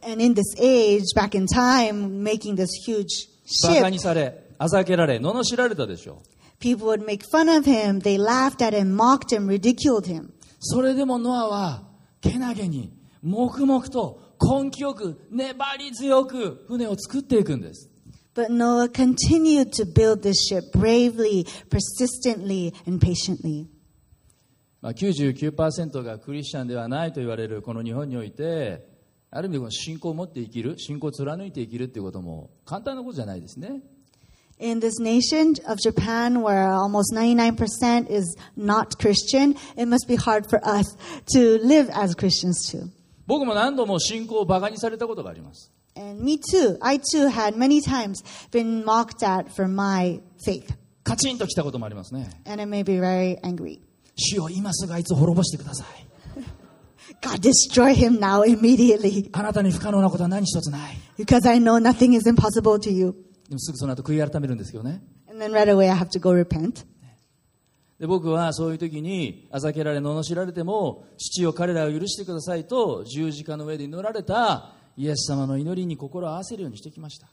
[0.02, 3.30] And in this age, back in time, making this huge
[3.64, 6.24] バカ ship, にされあざけられ罵られたでしょ
[6.60, 8.00] people would make fun of him.
[8.00, 10.32] They laughed at him, mocked him, ridiculed him.
[10.60, 11.84] それでもノアは
[12.22, 12.94] けなげに
[13.26, 17.90] 黙々と根気よく粘り強く船を作っていくんです
[18.36, 23.68] But Noah continued to build this ship bravely, persistently, and patiently.
[24.82, 28.86] まあ、99%がクリスチャンではないと言われるこの日本において
[29.32, 33.82] ある意味この信仰を持って生きる信仰を貫いて生きるっていうことも簡単なことじゃないですね
[34.58, 40.50] In this nation of Japan, where almost 99% is not Christian, it must be hard
[40.50, 40.96] for us
[41.34, 42.90] to live as Christians too.
[43.28, 46.78] 僕も何度も信仰をバカにされたことがあります And me too.
[46.82, 50.74] I too had many times been mocked at for my faith.
[51.04, 53.80] カチンときたこともありますね And it made me very angry.
[54.16, 56.06] 主よ今すぐあいつを滅ぼしてください
[57.22, 63.16] God, destroy him now immediately あなたに不可能なことは何一つない because I know nothing is impossible to you.
[63.48, 66.86] でもすぐその後悔い改めるんですけどね And then right away I have to go repent.
[68.06, 77.28] で僕はそういう時にあざけられ罵られても父よ彼らを許してくださいと十字架の上で祈られたイエス様の祈りに心を合わせるようにしてきました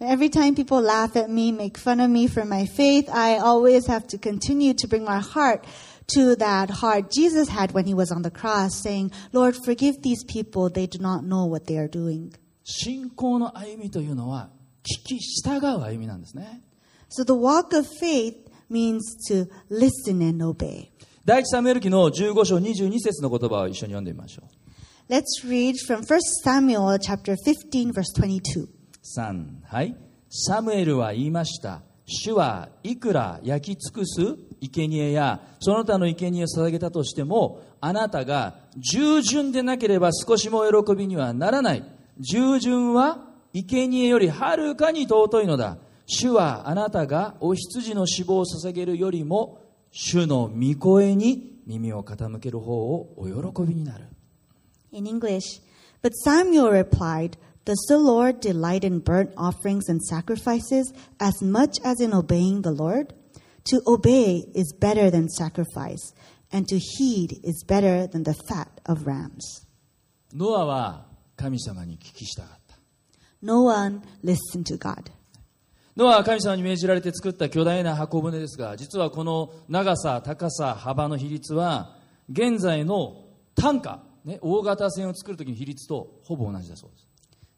[0.00, 3.86] Every time people laugh at me, make fun of me for my faith, I always
[3.86, 5.66] have to continue to bring my heart
[6.14, 10.24] to that heart Jesus had when he was on the cross, saying, Lord, forgive these
[10.24, 10.68] people.
[10.68, 12.32] They do not know what they are doing.
[12.64, 14.48] 信仰の歩みというのは
[14.82, 16.62] 聞き従う歩みなんですね
[17.08, 20.90] So the walk of faith means to listen and obey.
[21.24, 25.12] 第一サムエル記の15章22節の言葉を一緒に読んでみましょう。
[25.12, 28.66] Let's read from 1 Samuel chapter 15 verse 22.
[29.18, 29.96] 3はい。
[30.30, 31.82] サムエルは言いました。
[32.06, 41.84] 主はいくら焼き尽くす生贄やその他の生贄を捧げたとしてもあなたが従順でなければ少しも喜びにはならない。
[42.18, 43.18] 従順は
[43.54, 54.04] 生贄よりはるかに尊いのだ主はあなたがお羊の脂肪を捧げるよりも主の御声に耳を傾ける方をお喜びになる
[54.92, 55.60] In English,
[56.02, 62.00] but Samuel replied, Does the Lord delight in burnt offerings and sacrifices as much as
[62.00, 63.12] in obeying the Lord?
[63.70, 66.12] To obey is better than sacrifice,
[66.52, 69.66] and to heed is better than the fat of rams.
[70.32, 72.76] ノアは神様に聞き従った
[73.42, 75.10] No one listened to God.
[75.96, 81.96] ノアは神様に命じられて作った巨大な箱舟ですが実はこの長さ高さ幅の比率は
[82.28, 87.04] 現在の単価、ね、大型船を作る時の比率とほぼ同じだそうです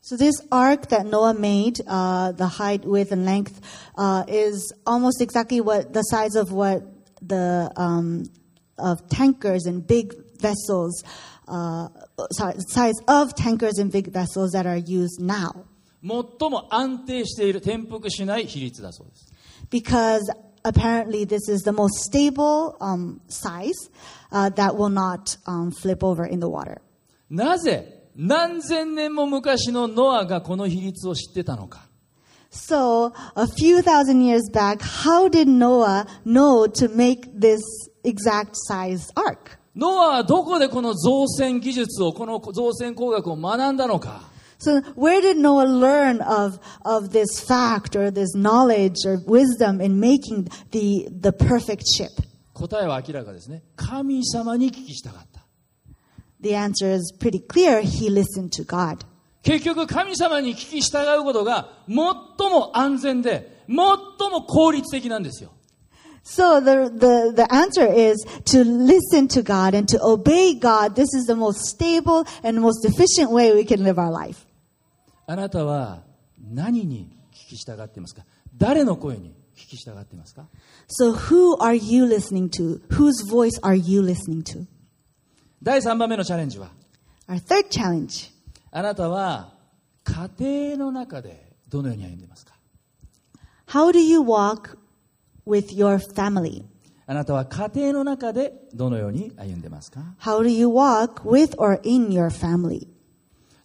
[0.02, 3.60] So this ark that Noah made, uh, the height, width, and length,
[3.98, 6.84] uh, is almost exactly what the size of what
[7.20, 8.22] the um,
[8.78, 11.02] of tankers and big vessels,
[11.48, 11.88] uh,
[12.30, 15.64] sorry, size of tankers and big vessels that are used now.
[16.06, 19.32] 最も安定している転覆しない比率だそうです
[19.70, 20.20] Because
[20.62, 23.74] apparently this is the most stable um, size
[24.30, 26.80] uh, that will not um, flip over in the water.
[27.28, 31.86] なぜ何千年も昔のノアがこの比率を知ってたのか
[32.50, 37.60] So, a few thousand years back, how did Noah know to make this
[38.04, 39.58] exact size ark?
[39.74, 44.22] ノアはどこでこの造船技術をこの造船工学を学んだのか
[44.57, 49.99] So, where did Noah learn of, of this fact or this knowledge or wisdom in
[49.99, 52.11] making the, the perfect ship?
[52.53, 55.41] 答えは明らかですね神様に聞きしたかった
[56.41, 57.81] The answer is pretty clear.
[57.81, 59.05] He listened to God.
[59.43, 65.51] 結局神様に聞き従うことが最も安全で最も効率的なんですよ
[66.23, 70.95] So the, the, the answer is to listen to God and to obey God.
[70.95, 74.44] This is the most stable and most efficient way we can live our life.
[75.26, 76.02] あなたは
[76.52, 78.22] 何に聞き従っていますか
[78.56, 80.46] 誰の声に聞き従っていますか
[80.88, 82.80] So who are you listening to?
[82.90, 84.66] Whose voice are you listening to?
[85.62, 86.70] 第3番目のチャレンジは
[87.28, 88.30] Our third challenge.
[88.70, 89.54] あなたは
[90.04, 92.54] 家庭の中でどのように歩んでいますか
[93.66, 94.78] How do you walk
[95.46, 96.64] with your family?
[97.08, 102.86] あなたは家庭の中でどのように歩んでいますか How do you walk with or in your family?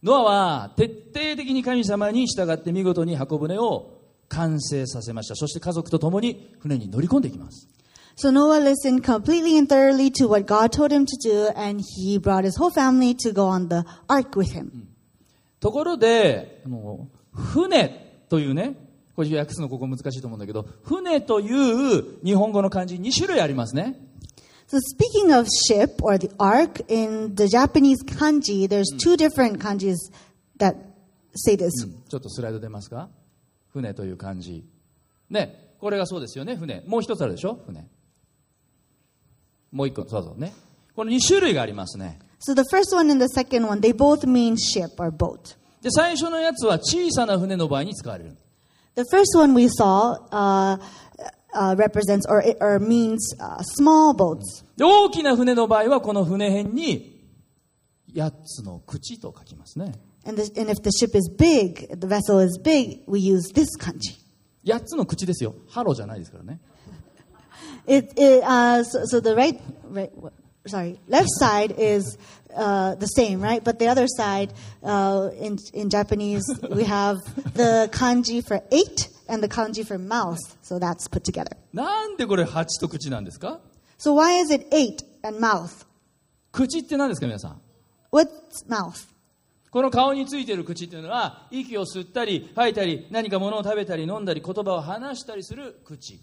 [0.04, 7.68] ノアは徹底的に神様に従って見事に箱舟を完成させましたそして家族と共に船に乗り込んでいきます
[8.16, 12.20] So Noah listened completely and thoroughly to what God told him to do, and he
[12.20, 14.88] brought his whole family to go on the ark with him.
[15.62, 18.76] ところであの船というね
[19.16, 23.96] これ訳すのここ難しいと思うんだけど船という日本語の漢字2種類ありますね
[24.72, 29.98] So speaking of ship or the ark, in the Japanese kanji, there's two different kanjis
[30.60, 30.78] that
[31.36, 31.72] say this.
[32.08, 33.10] ちょっとスライド出ますか
[33.74, 34.64] 船という漢字
[35.30, 37.86] ねこれがそうですよね船もう一つあるでしょ船
[39.74, 40.54] もう一個そうそうね
[40.96, 45.58] この2種類がありますね So the first one and the second one, they both mean ship or boat.
[45.82, 48.38] で最初のやつは小さな船の場合に使われる
[48.96, 50.80] The first one we saw uh,
[51.54, 54.64] uh, represents or, or means uh, small boats.
[54.78, 57.22] で大きな船の場合はこの船辺に
[58.14, 59.94] 8つの口と書きますね
[60.26, 63.70] And, the, and if the ship is big, the vessel is big, we use this
[63.80, 64.20] kanji.
[64.66, 66.60] 8つの口ですよハロじゃないですからね
[67.88, 69.60] It, it, uh, so, so the right,
[69.90, 70.12] right,
[70.68, 72.18] sorry, left side is
[72.55, 73.63] uh, the same, right?
[73.63, 77.17] But the other side, uh, in, in Japanese, we have
[77.55, 80.39] the kanji for eight and the kanji for mouth.
[80.63, 81.57] So that's put together.
[81.73, 83.61] なんでこれ8と口なんですか
[83.99, 85.87] So why is it eight and mouth?
[86.53, 87.61] 口って何ですか皆さん
[88.13, 88.29] What's
[88.69, 89.09] mouth?
[89.71, 96.19] この顔についている口っていうのは息を吸ったり吐いたり何か物を食べたり飲んだり言葉を話したりする口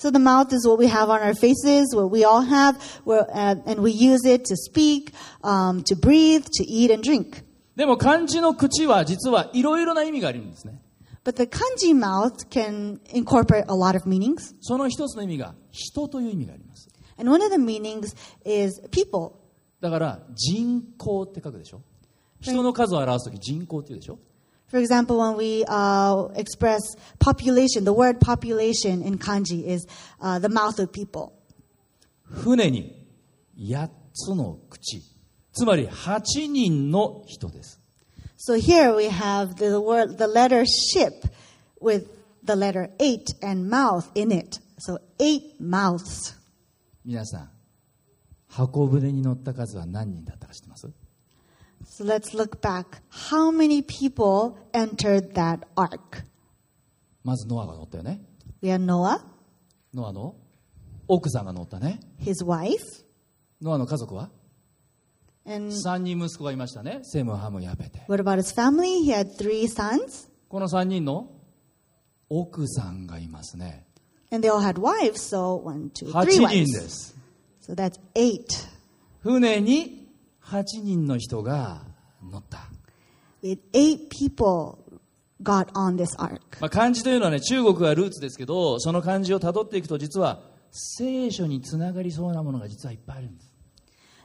[0.00, 3.26] So the mouth is what we have on our faces, what we all have, where,
[3.32, 7.42] uh, and we use it to speak, um, to breathe, to eat and drink.
[7.76, 10.80] でも漢字の口は実はいろいろな意味があるんですね
[11.24, 14.54] But the kanji mouth can incorporate a lot of meanings.
[14.60, 16.88] その一つの意味が人という意味があります
[17.18, 18.14] And one of the meanings
[18.44, 19.32] is people.
[19.80, 21.82] だから人口って書くでしょ
[22.40, 24.18] 人の数を表す時人口って言うでしょ
[24.71, 26.79] For example, when we uh, express
[27.19, 29.85] population, the word population in kanji is
[30.21, 31.33] uh, the mouth of people.
[32.23, 33.05] 船に
[33.59, 35.03] 8つの口
[35.51, 37.81] つまり8人の人です
[38.37, 41.27] So here we have the word, the letter ship
[41.81, 42.07] with
[42.41, 44.61] the letter eight and mouth in it.
[44.79, 46.33] So eight mouths.
[47.03, 47.49] 皆さん
[48.47, 50.89] 箱舟に乗った数は何人だったか知ってます
[52.01, 53.03] So let's look back.
[53.09, 56.23] How many people entered that ark?
[57.23, 58.19] まずノアが乗ったよね
[58.63, 59.21] We had Noah,
[59.93, 60.35] ノアの
[61.07, 62.79] 奥さんが乗ったね his wife,
[63.61, 64.31] ノアの家族は
[65.45, 69.03] and 3人息子がいましたねセムハムヤペテ what about his family?
[69.05, 71.29] He had three sons, この3人の
[72.29, 73.85] 奥さんがいますね
[74.31, 76.81] and they all had wives, so one, two, 8 three 人 wives.
[76.81, 77.15] です
[77.61, 78.47] So that's eight.
[79.21, 79.99] 船に
[80.43, 81.90] 8人の人が
[82.31, 82.69] 乗った、
[83.43, 84.77] had eight people
[85.43, 86.39] got on this ark.
[86.59, 93.51] まあ、漢字というのはね中国がルーツですけどその漢字をたどっていくと実は聖書につながりそうなものが実はいっぱいあるんです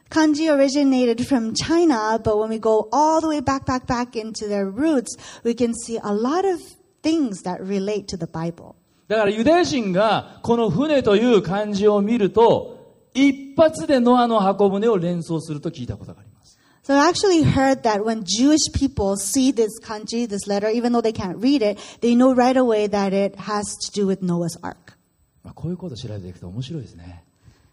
[0.08, 4.46] Kanji originated from China, but when we go all the way back, back, back into
[4.46, 6.60] their roots, we can see a lot of
[7.02, 8.76] things that relate to the Bible.
[9.08, 12.76] だからユダヤ人がこの船という漢字を見ると
[13.14, 16.25] 一発でノアの箱舟を連想すると聞いたことがあります
[16.85, 21.01] So I actually heard that when Jewish people see this kanji, this letter, even though
[21.01, 24.57] they can't read it, they know right away that it has to do with Noah's
[24.63, 24.97] ark.
[25.43, 27.23] まあ、こういうことを調べていくと面白いですね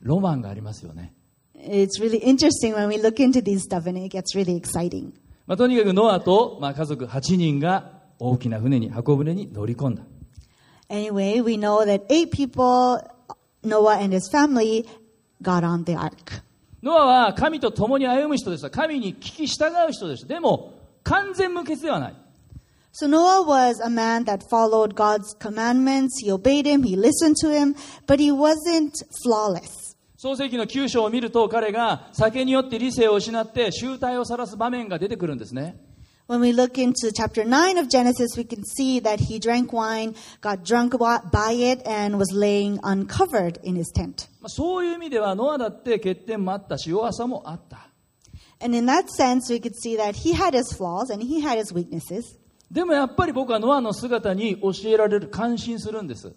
[0.01, 1.13] ロマンがありますよね、
[1.55, 5.13] It's really interesting when we look into these stuff and it gets really exciting.
[5.47, 10.03] まあ、とにかくノアと、まあ、家族8人が大きな船に箱舟に乗り込んだ
[10.91, 12.99] Anyway, we know that eight people,
[13.63, 14.87] Noah and his family,
[15.43, 16.43] got on the ark.
[16.84, 20.74] ノアは神と共に歩む人でした神に聞き従う人でしたでも
[21.04, 22.16] 完全無欠ではない
[22.96, 26.22] So Noah was a man that followed God's commandments.
[26.22, 26.84] He obeyed him.
[26.84, 27.76] He listened to him,
[28.06, 29.98] but he wasn't flawless.
[30.16, 35.76] 創世記の9章を見ると彼が酒によって理性を失って醜態を晒す場面が出てくるんですね
[36.33, 40.15] When we look into chapter 9 of Genesis, we can see that he drank wine,
[40.43, 44.29] got drunk wa- by it, and was laying uncovered in his tent.
[44.41, 47.89] まあそういう意味ではノアだって欠点もあったし弱さもあった
[48.61, 51.57] And in that sense, we could see that he had his flaws and he had
[51.59, 52.37] his weaknesses.
[52.71, 56.35] でもやっぱり僕はノアの姿に教えられる感心するんです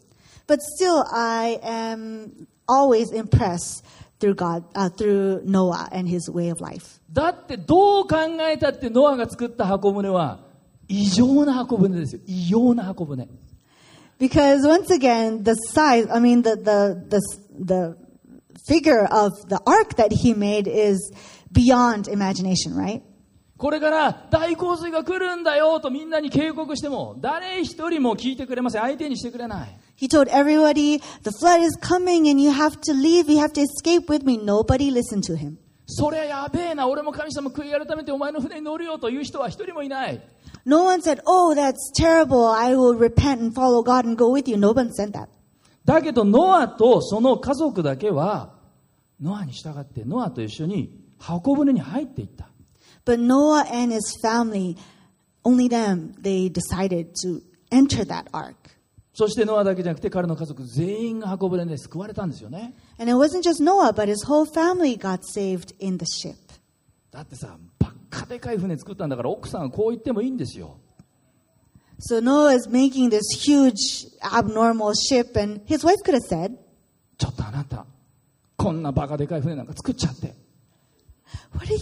[0.47, 3.83] But still, I am always impressed
[4.18, 7.00] through God, uh, through Noah and his way of life.
[7.12, 10.40] だってどう考えたってノアが作った箱舟は
[10.88, 13.28] 異常な箱舟ですよ異様な箱舟
[14.18, 17.20] Because once again, the size, I mean, the, the, the,
[17.58, 17.96] the
[18.66, 21.12] figure of the ark that he made is
[21.52, 23.02] beyond imagination, right?
[23.58, 33.53] これから大洪水が来るんだよとみんなに警告しても誰一人も聞いてくれません相手にしてくれない He told everybody, the flood is coming and you have to leave, you have
[33.53, 34.37] to escape with me.
[34.37, 35.57] Nobody listened to him.
[35.85, 40.21] そりゃやべえな俺も神様悔い改めてお前の船に乗るよという人は一人もいない
[40.63, 42.45] No one said, oh, that's terrible.
[42.45, 44.57] I will repent and follow God and go with you.
[44.57, 45.27] No one said that.
[45.83, 48.53] だけどノアとその家族だけは
[49.19, 52.47] ノアに従ってノアと一緒に箱舟に入っていった
[53.03, 54.77] But Noah and his family,
[55.43, 57.41] only them, they decided to
[57.71, 58.55] enter that ark.
[59.18, 62.74] そしてノアだけじゃなくて彼の家族全員が運ぶで救われたんですよね。
[67.10, 70.76] だってさ、ばっかでかい船作ったんだから奥さんはこう言ってもいいんですよ。
[71.98, 72.20] So、
[76.20, 76.58] said,
[77.16, 77.86] ちょっとあなた、
[78.58, 80.34] こんなバカでかい船なんか作っちゃって。
[81.54, 81.78] What are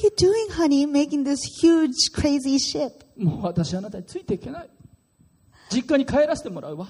[3.16, 4.68] もう私あなたについていけない。
[5.72, 6.86] 実家に帰らせてもらうわ。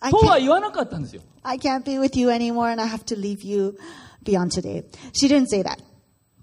[0.00, 3.78] I とは言わなかったんですよ I can't be with you anymore, and I have to leave you
[4.24, 4.84] beyond today.
[5.12, 5.78] She didn't say that.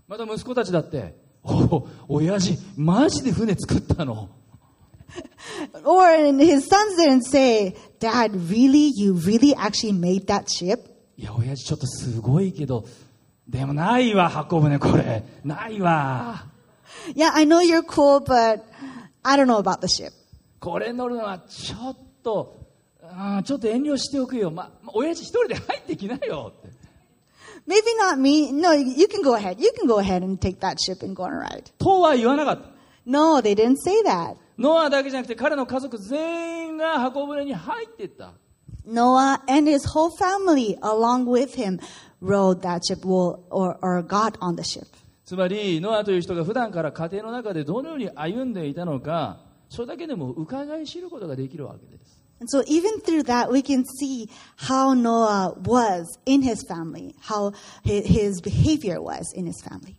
[0.08, 4.30] また息子たちだってお親父マジで船作ったの
[5.84, 6.08] Or
[6.40, 8.92] his sons didn't say, Dad, really?
[8.96, 10.80] You really actually made that ship?
[11.18, 12.86] いや親父ちょっとすごいけど
[13.48, 16.46] でもないわ箱舟これないわ
[17.16, 18.64] Yeah, I know you're cool, but
[19.24, 20.12] I don't know about the ship.
[20.60, 22.63] これ乗るのはちょっと
[23.16, 26.74] あーちょっと遠慮しておくよまま親父一人で入ってきなよって
[27.66, 28.52] Maybe not me.
[28.52, 29.58] No, you can go ahead.
[29.58, 31.72] You can go ahead and take that ship and go on a ride.
[31.78, 32.70] とは言わなかった
[33.06, 34.36] No, they didn't say that.
[34.58, 38.34] ノアだけじゃなくて彼の家族全員が箱舟に入っていった
[38.86, 41.80] Noah and his whole family, along with him,
[42.22, 44.86] rode that ship or, or got on the ship.
[45.26, 49.40] つまりノアという人が普段から家庭の中でどのように歩んでいたのか
[49.70, 52.03] それだけでも伺い知ることができるわけです
[52.43, 57.53] And so even through that, we can see how Noah was in his family, how
[57.83, 59.97] his, his behavior was in his family.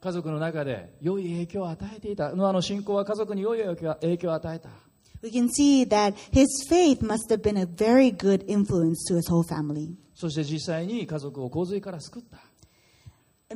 [0.00, 4.68] 家族の中で良い影響を与えていたノアの信仰は家族に良い影響影響を与えた
[5.22, 9.30] We can see that his faith must have been a very good influence to his
[9.30, 9.94] whole family.
[10.14, 12.38] そして実際に家族を洪水から救った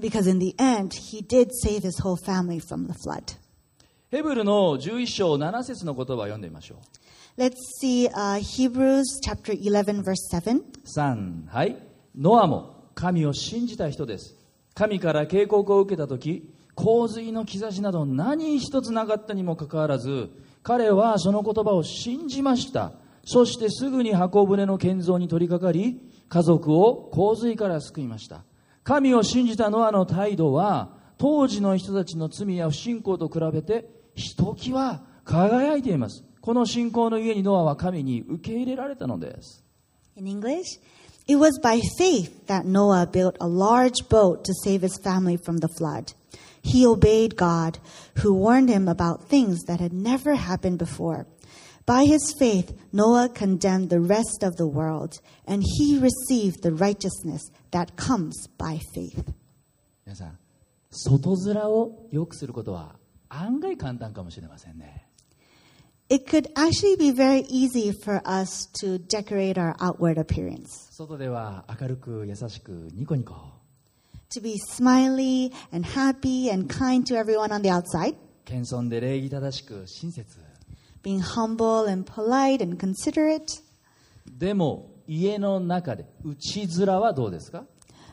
[0.01, 3.37] Because in the end, he did save his whole family from the flood.
[4.11, 6.79] ヘブルの11章7節の言葉を読んでみましょう。
[7.36, 10.62] Let's see uh, Hebrews chapter 11, verse 7.
[10.86, 11.78] 3はい。
[12.16, 14.36] ノアも神を信じた人です。
[14.76, 20.30] 神から警告を受けた時洪水の兆しなど何一つなかったにもかかわらず
[20.62, 22.94] 彼はその言葉を信じました。
[23.26, 28.44] そしてすぐに箱舟の建造に取り掛かり家族を洪水から救いました。
[28.84, 36.24] 神を信じたノアの態度は当時の人たちの罪や不信仰と比べてひときわ輝いています。
[36.43, 39.65] この信仰の家にノアは神に受け入れられたのです
[40.17, 40.81] In English,
[41.29, 45.59] it was by faith that Noah built a large boat to save his family from
[45.59, 46.13] the flood.
[46.61, 47.79] He obeyed God,
[48.17, 51.27] who warned him about things that had never happened before.
[51.87, 57.43] By his faith, Noah condemned the rest of the world, and he received the righteousness
[57.71, 59.25] that comes by faith.
[60.05, 60.39] 皆さん
[60.91, 62.97] 外面を良くすることは
[63.29, 65.02] 案外簡単かもしれませんね
[66.13, 73.35] It could actually be very easy for us to decorate our outward appearance, 外では明るく優しくニコニコ
[74.31, 78.17] to be smiley and happy and kind to everyone on the outside.
[78.47, 80.39] 謙遜で礼儀正しく親切
[81.03, 83.63] being humble and polite and considerate.
[84.27, 87.65] でも家の中で内面はどうですか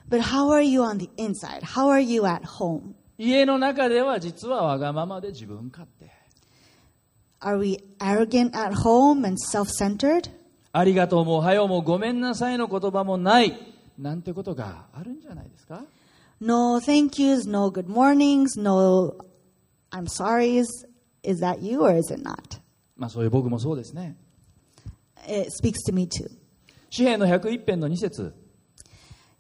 [0.10, 1.62] But how are you on the inside?
[1.62, 2.94] How are you at home?
[3.18, 5.99] 家の中では実はわがままで自分勝手
[7.43, 10.31] Are we arrogant at home and self centered?
[10.73, 13.59] ありがとうもおはようもごめんなさいの言葉もない
[13.99, 15.83] なんてことがあるんじゃないですか
[16.41, 19.17] No thank yous, no good mornings, no
[19.91, 20.67] I'm sorry's.
[21.23, 22.61] Is that you or is it not?
[22.97, 24.17] まあそういう僕もそうですね
[25.27, 26.31] It speaks to me too.
[26.91, 28.35] 詩篇の101編の2節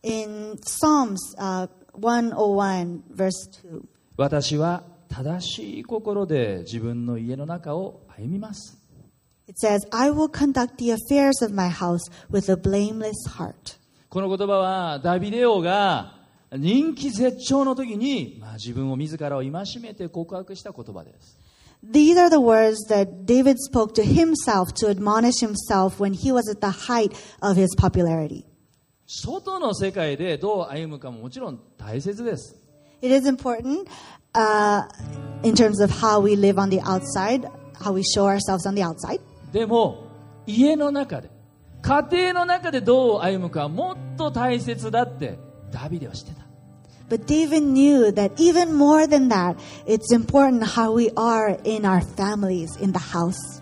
[0.03, 3.31] In Psalms uh, 101, verse
[3.63, 3.83] 2,
[4.17, 8.81] 私は正しい心で自分の家の中を歩みます
[9.51, 13.79] it says, I will conduct the affairs of my house with a blameless heart.
[14.09, 16.15] この言葉はダビデ王が
[16.53, 19.51] 人気絶頂の時に、まあ、自分を自らを戒
[19.83, 21.37] めて告白した言葉です
[21.85, 26.49] These are the words that David spoke to himself to admonish himself when he was
[26.49, 28.45] at the height of his popularity.
[29.07, 32.57] 外の世界でどう歩むかももちろん大切です
[33.03, 33.89] It is important
[34.35, 34.83] uh,
[35.43, 37.47] in terms of how we live on the outside,
[37.81, 39.21] how we show ourselves on the outside.
[39.53, 40.05] でも
[40.47, 41.31] 家の中で
[41.83, 45.39] 家庭の中でどう歩むかはもっと大切だって
[45.73, 46.47] ダビデは知ってた
[47.09, 52.01] But David knew that even more than that, it's important how we are in our
[52.01, 53.61] families, in the house.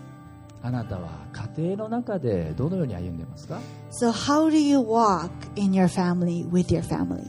[0.61, 1.09] あなたは
[1.55, 3.59] 家庭の中でどのように歩んでいますか
[3.89, 7.27] So, how do you walk in your family with your family?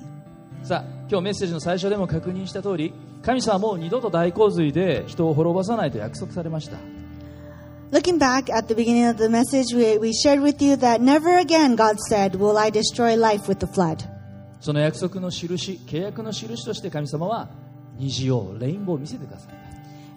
[0.62, 2.92] さあ今日メッセージの最初でも確認した通り
[3.22, 6.76] 神様はもう二度と大洪水で人を滅ぼさないと約束されました
[7.92, 11.38] Looking back at the beginning of the message, we, we shared with you that never
[11.38, 14.04] again, God said, will I destroy life with the flood.
[14.60, 17.48] その約束の印契約の印として神様は
[17.96, 19.54] 虹をレインボーを見せてください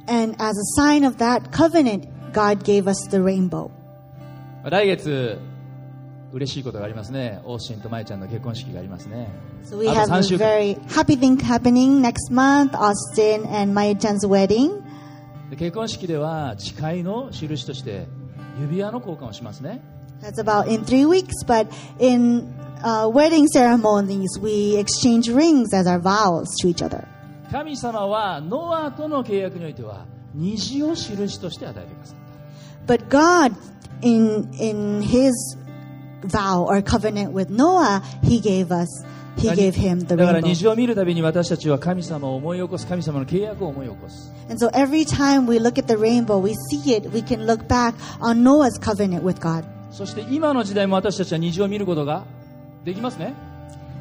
[0.06, 3.72] And as a sign of that covenant, God gave us the rainbow.
[4.64, 5.40] 来月
[6.34, 9.30] 嬉しいことがありますねオーシンとマイちゃんの結婚式がありますね
[9.64, 13.74] So we あ have と3 a 週間 very happy thing happening next month, Austin and
[13.74, 14.82] Maya-chan's wedding.
[15.52, 18.08] で結婚式では誓いの印として
[18.60, 19.82] 指輪の交換をしますね
[20.22, 21.68] That's about in three weeks, but
[22.00, 22.48] in
[22.82, 27.06] uh, wedding ceremonies, we exchange rings as our vows to each other.
[27.52, 32.18] 神様はノアとの契約においては虹を印として与えてくださっ
[32.88, 33.54] た But God,
[34.02, 35.32] in in His
[36.23, 38.89] vow or covenant with Noah, He gave us,
[39.37, 40.47] He だ gave him the だから rainbow.
[40.49, 47.47] 虹を見るたびに私たちは神様を思い起こす神様の契約を思い起こす And so every time we look at the rainbow, we see it, we can
[47.47, 49.65] look back on Noah's covenant with God.
[49.93, 52.25] そして今の時代も私たちは虹を見ることが
[52.85, 53.35] できますね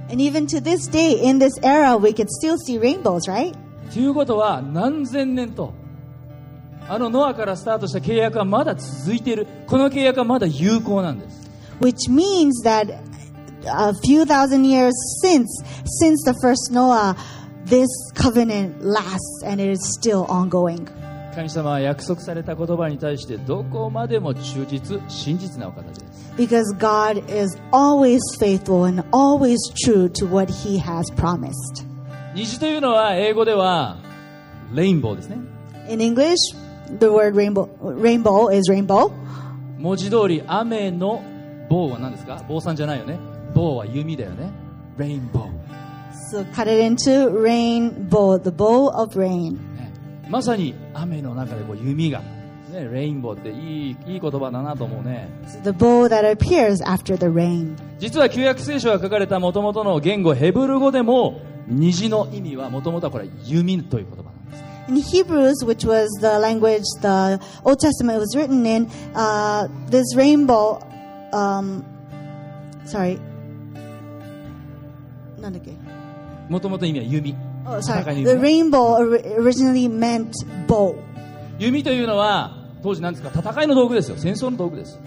[0.10, 3.54] And even to this day, in this era, we can still see rainbows, right?
[3.94, 5.74] ということは何千年と
[6.90, 11.41] あのノアからスタートした契約はまだ続いているこの契約はまだ有効なんです
[11.82, 12.90] Which means that
[13.68, 15.48] a few thousand years since,
[16.00, 17.16] since the first Noah,
[17.66, 20.88] this covenant lasts and it is still ongoing.
[21.36, 31.86] 神様は約束された言葉に対してどこまでも忠実真実なお方です Because God is always faithful and always true to what He has promised.
[32.34, 33.98] 虹というのは英語では
[34.74, 35.38] レインボーですね
[35.90, 36.38] In English,
[37.00, 39.12] the word rainbow, rainbow is rainbow.
[39.78, 41.22] 文字通り雨の
[41.73, 43.19] 棒は何ですか棒さんじゃないよね
[43.55, 44.51] 棒は弓だよね
[44.99, 45.51] レインボー、
[46.31, 49.53] So cut it into rainbow, the bow of rain.
[49.77, 49.91] ね
[50.29, 52.21] まさに雨の中でこう弓が、
[52.71, 55.31] ね、レインボーっていいいい言葉だなと思うね
[55.65, 57.75] The bow that appears after the rain.
[57.99, 70.15] 実は旧約聖書が書かれたもともとの言語ヘブル語でも虹の意味はもともとはこれ弓という言葉なんです In Hebrews, which was the language the Old Testament was written in, uh, this
[70.17, 70.81] rainbow,
[71.33, 71.83] um,
[72.87, 73.19] sorry,
[75.41, 75.73] なんだっけ?
[76.49, 78.03] もともと意味は弓 Oh, sorry.
[78.25, 80.33] The ね rainbow ori- originally meant
[80.67, 80.97] bow.
[81.59, 84.99] 弓というのは当時なんですか戦いの道具ですよ戦争の道具です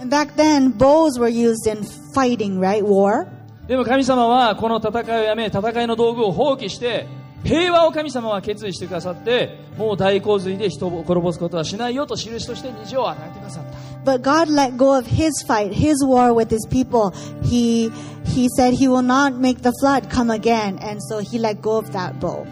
[0.00, 1.82] And back then, bows were used in
[2.14, 2.84] fighting, right?
[2.84, 3.26] War.
[3.66, 7.06] でも神様はこの戦いをやめ戦いの道具を放棄して
[7.46, 17.10] 平和を神様は決意してくださってもう大洪水で人を滅ぼすことはしないよと印として虹を与えてくださった But God let go of his fight, his war with his people.
[17.42, 17.90] He,
[18.24, 20.78] he said he will not make the flood come again.
[20.78, 22.46] And so he let go of that bow.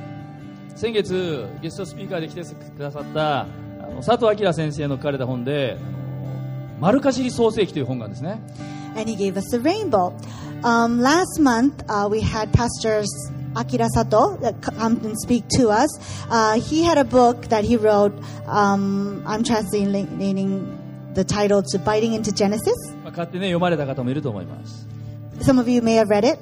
[0.74, 3.47] 先月ゲストスピーカーで来てくださったあ
[3.88, 5.90] の佐藤明先生の書かれた本であの
[6.80, 8.40] 「丸かじり創世記」という本がですね
[8.97, 10.16] and he gave us the rainbow.
[10.62, 13.05] Um, last month, uh, we had Pastor
[13.57, 15.88] Akira Sato come and speak to us.
[16.30, 18.12] Uh, he had a book that he wrote.
[18.46, 20.80] Um, I'm translating
[21.14, 22.74] the title to Biting into Genesis.
[23.05, 24.86] まあ、買ってね読まれた方もいると思います
[25.40, 26.38] Some of you may have read it.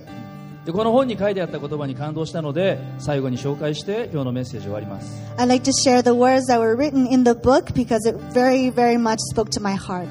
[0.65, 8.17] でこの本に書いてあった言葉に感動したので最後に紹介して今日のメッセージ終わります I'd like to share the words that were written in the book because it
[8.33, 10.09] very, very much spoke to my heart.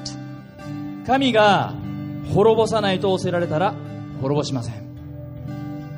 [1.06, 1.72] 神が
[2.34, 3.74] 滅ぼさないと仰せられたら
[4.20, 4.81] 滅ぼしません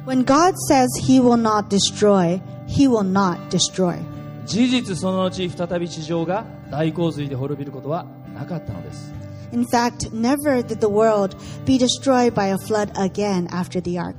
[0.05, 3.99] When God says he will not destroy, he will not destroy.
[4.45, 9.13] 事実その後再び地上が大洪水で滅びることはなかったのです
[9.53, 14.15] In fact, never did the world be destroyed by a flood again after the ark.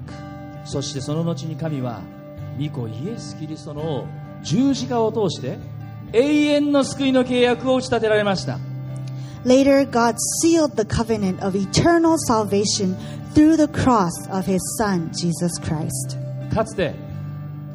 [0.65, 2.01] そしてその後に神は
[2.59, 4.07] 御子イエス・キリストの
[4.41, 5.59] 十字架を通して
[6.13, 8.59] 永遠の救いの契約を打ち立てられました
[9.45, 12.95] Later, God sealed the covenant of eternal salvation
[13.35, 16.17] through the cross of his Son, Jesus Christ.
[16.53, 16.95] かつて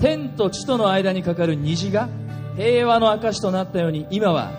[0.01, 2.09] 天と地との間にかかる虹が
[2.57, 4.51] 平和の証となったように今は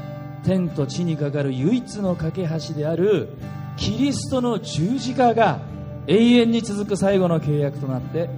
[0.43, 3.29] 天と地にかかる唯一の架け橋である
[3.77, 5.61] キリストの十字架が
[6.05, 8.29] 永遠に続く最後の契約となって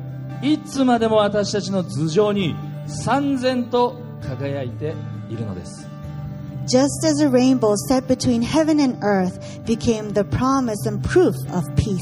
[0.41, 2.55] いつまでも私たちの頭上に
[2.87, 4.93] 三千と輝いて
[5.29, 5.87] いるのです
[6.65, 11.65] Just as a rainbow set between heaven and earth became the promise and proof of
[11.75, 11.99] peace,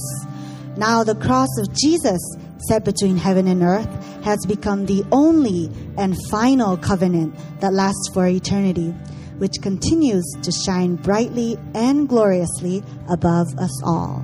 [0.77, 2.21] now the cross of Jesus
[2.69, 3.89] set between heaven and earth
[4.25, 8.91] has become the only and final covenant that lasts for eternity,
[9.39, 14.23] which continues to shine brightly and gloriously above us all.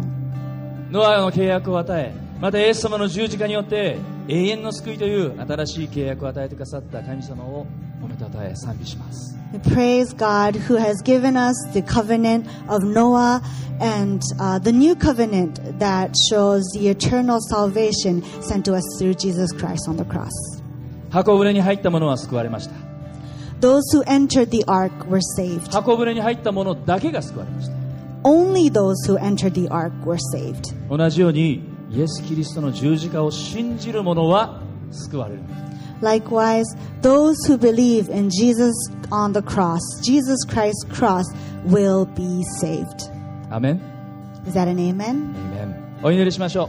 [0.91, 3.97] ノアの契約を与えまたイエス様の十字架によって
[4.29, 7.67] 永遠の救いという新しい契約を与えてくださった神様を
[9.54, 13.42] We praise God who has given us the covenant of Noah
[13.80, 19.52] and uh, the new covenant that shows the eternal salvation sent to us through Jesus
[19.52, 20.34] Christ on the cross.
[21.10, 22.76] 箱舟に入った者は救われました
[23.62, 25.72] Those who entered the ark were saved.
[25.72, 27.78] 箱舟に入った者だけが救われました
[28.24, 30.76] Only those who entered the ark were saved.
[30.90, 35.42] 同じようにイエス・キリストの十字架を信じる者は救われる
[36.01, 36.67] Likewise,
[37.03, 38.75] those who believe in Jesus
[39.11, 41.25] on the cross, Jesus Christ's cross,
[41.65, 43.11] will be saved.
[43.51, 43.81] アメン
[44.47, 44.97] Is that an amen?
[44.99, 46.69] アメンお祈りしましょ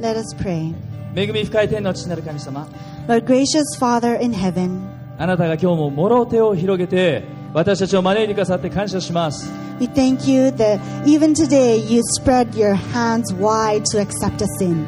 [0.00, 0.72] Let us pray.
[0.72, 0.74] う
[1.14, 2.66] 恵み深い天の父なる神様
[3.06, 4.80] Lord, gracious Father in heaven,
[5.18, 7.22] あなたが今日ももろ手を広げて
[7.52, 9.48] 私たちを招いてくださって感謝します
[9.78, 14.84] We thank you that even today you spread your hands wide to accept us in.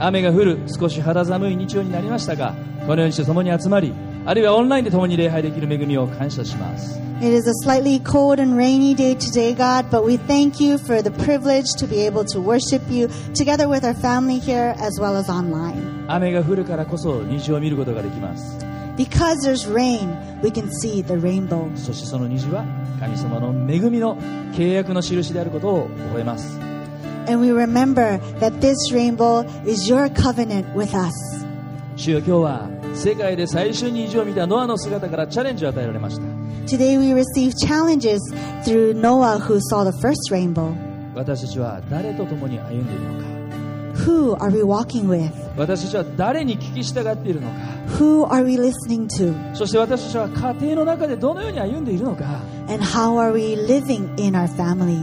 [0.00, 2.54] 雨が降る少し肌寒い日曜になりましたが
[2.85, 3.93] このようにして共に集まり
[4.25, 11.01] あるいはオンラインで共に礼拝できる恵みを感謝します It is a slightly cold and rainy day today, God, but we thank you for
[11.01, 15.15] the privilege to be able to worship you together with our family here as well
[15.15, 16.05] as online.
[16.09, 18.57] 雨が降るからこそ虹を見ることができます
[18.97, 20.13] Because there's rain,
[20.43, 21.73] we can see the rainbow.
[21.77, 22.65] そしてその虹は
[22.99, 24.17] 神様の恵みの
[24.51, 26.59] 契約の印であることを覚えます
[27.27, 31.13] And we remember that this rainbow is your covenant with us.
[31.95, 36.23] 主よ今日は世界で最初に虹を見たノアの姿からチャレンジを与えられました
[36.65, 38.19] Today we receive challenges
[38.63, 40.73] through Noah who saw the first rainbow.
[41.13, 43.25] 私たちは誰と共に歩んでいるのか
[44.05, 45.31] Who are we walking with?
[45.55, 47.55] 私たちは誰に聞き従っているのか
[47.99, 49.55] Who are we listening to?
[49.55, 54.99] そして私たちは家庭の中でどのように歩んでいるのか And how are we living in our family?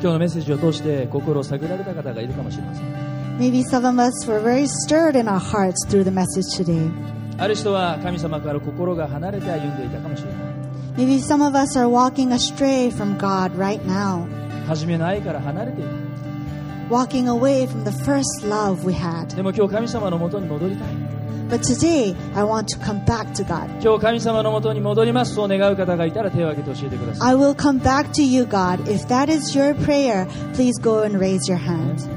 [0.00, 6.91] 今日のメッセージを通して心を探られた方がいるかもしれません Maybe some of us were very stirred in our hearts through the message today.
[7.37, 10.43] ある人は神様から心が離れて歩んでいたかもしれない
[10.95, 14.27] Maybe some of us are walking astray from God right now,
[14.67, 15.89] 初めの愛から離れていた
[16.93, 19.35] walking away from the first love we had.
[19.35, 20.87] でも今日神様のもとに戻りたい
[21.49, 23.67] But today, I want to come back to God.
[23.81, 28.87] 今日神様のもとに戻りますそう願う方がいたら手を挙げて教えてください I will come back to you, God.
[28.87, 32.07] If that is your prayer, please go and raise your hand.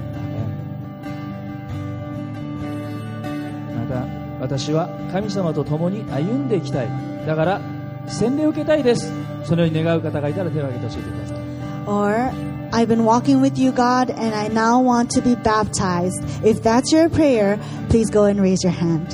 [4.42, 6.90] 私は神様と共に歩んでいきたい
[7.28, 7.62] だから
[8.08, 9.14] 洗礼を受けたいです
[9.44, 11.42] そのように願う方がいたら手を挙げて教えてください
[11.88, 12.32] Or,
[12.72, 16.24] I've been walking with you, God, and I now want to be baptized.
[16.44, 19.08] If that's your prayer, please go and raise your hand.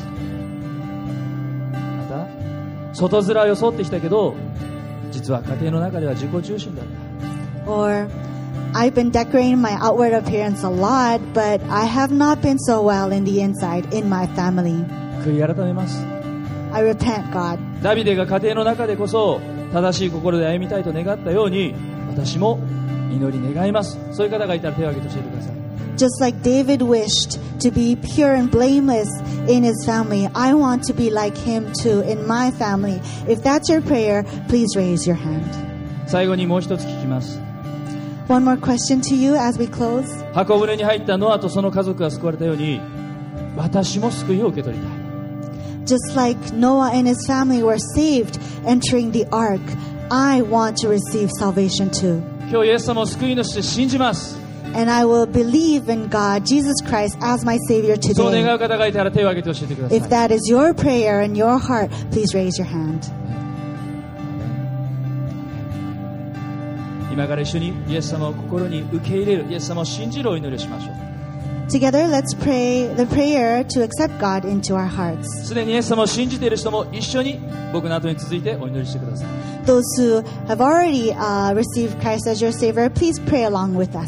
[1.97, 2.28] また
[2.93, 4.36] 外面を装ってきたけど
[5.11, 6.86] 実は家庭の中では自己中心だっ
[7.65, 8.07] た Or,
[8.73, 13.11] I've been decorating my outward appearance a lot, but I have not been so well
[13.11, 14.86] in the inside in my family.
[15.28, 16.05] 悔い改めます
[16.71, 17.59] I repent, God.
[17.82, 19.39] ダビデが家庭の中でこそ
[19.71, 21.73] 正しい心で歩みたいと願ったように
[22.09, 22.59] 私も
[23.11, 25.57] 祈り願いますそういう方がいたら手を挙げて教えてください
[25.97, 29.09] Just like David wished to be pure and blameless
[29.49, 33.01] in his family, I want to be like him too in my family.
[33.28, 35.43] If that's your prayer, please raise your hand.
[36.05, 37.39] 最後にもう一つ聞きます
[38.28, 40.23] One more question to you as we close.
[40.34, 42.80] 箱舟に入ったノアとその家族が救われたように
[43.55, 45.07] 私も救いを受け取りたい
[45.87, 49.61] Just like Noah and his family were saved entering the ark,
[50.11, 52.22] I want to receive salvation too.
[52.51, 54.39] 今日イエス様を救い主で信じます
[54.74, 58.55] And I will believe in God, Jesus Christ, as my Savior そう願 today.
[58.55, 63.11] う方がいたら手を挙げて教えてくださ If い that is your prayer in your heart, please raise your hand.
[67.12, 71.05] 今から一緒にイエス様を心に受け入れるイエス様を信じるお祈りをしましょう
[71.70, 75.28] Together, let's pray the prayer to accept God into our hearts.
[75.45, 77.41] すでにイエス様を信じている人も一緒に
[77.74, 79.28] 僕の後に続いてお祈りしてください
[79.65, 84.07] Those who have already uh, received Christ as your Savior, please pray along with us.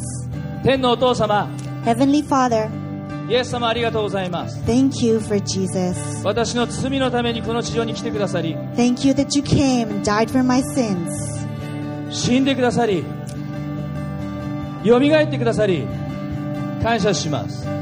[0.64, 1.50] 天のお父様
[1.84, 2.70] Heavenly Father,
[3.30, 6.24] イエス様ありがとうございます thank you for Jesus.
[6.24, 11.10] 私の罪のためにこの地上に来てくださり Thank you that you came and died for my sins.
[12.10, 13.04] 死んでくださり
[14.86, 15.86] 蘇ってくださり
[16.82, 17.80] 感謝します。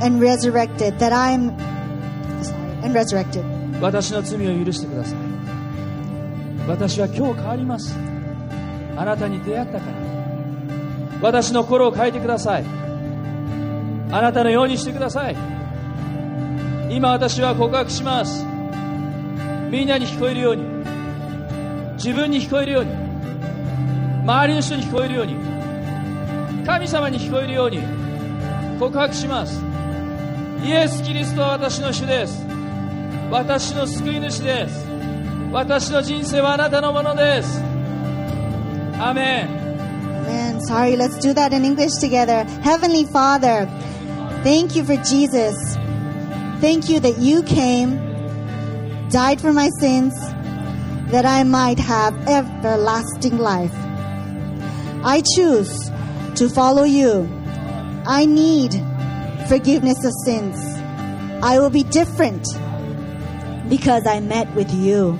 [0.00, 1.56] and resurrected that I'm
[2.42, 3.44] sorry, and resurrected.
[3.80, 5.18] 私の罪を許してください。
[6.68, 7.96] 私は今日変わります。
[8.96, 9.92] あなたに出会ったから。
[11.20, 12.64] 私の心を変えてください。
[14.10, 15.36] あなたのようにしてください。
[16.90, 18.44] 今私は告白します。
[19.70, 20.62] みんなに聞こえるように。
[21.94, 22.92] 自分に聞こえるように。
[24.22, 25.47] 周りの人に聞こえるように
[26.67, 27.79] 神様に聞こえるように
[28.79, 29.61] 告白します
[30.63, 32.45] イエス・キリストは私の主です
[33.29, 34.85] 私の救い主です
[35.51, 37.61] 私の人生はあなたのものです
[38.97, 39.63] アーメン
[40.25, 42.45] Man, sorry, let's do that in English together.
[42.63, 43.67] Heavenly Father,
[44.41, 45.75] thank you for Jesus.
[46.61, 47.99] Thank you that you came,
[49.09, 50.13] died for my sins,
[51.11, 53.75] that I might have everlasting life.
[55.03, 55.91] I choose
[56.38, 57.28] to follow you.
[58.06, 58.72] I need
[59.48, 60.56] forgiveness of sins.
[61.42, 62.46] I will be different
[63.68, 65.18] because I met with you.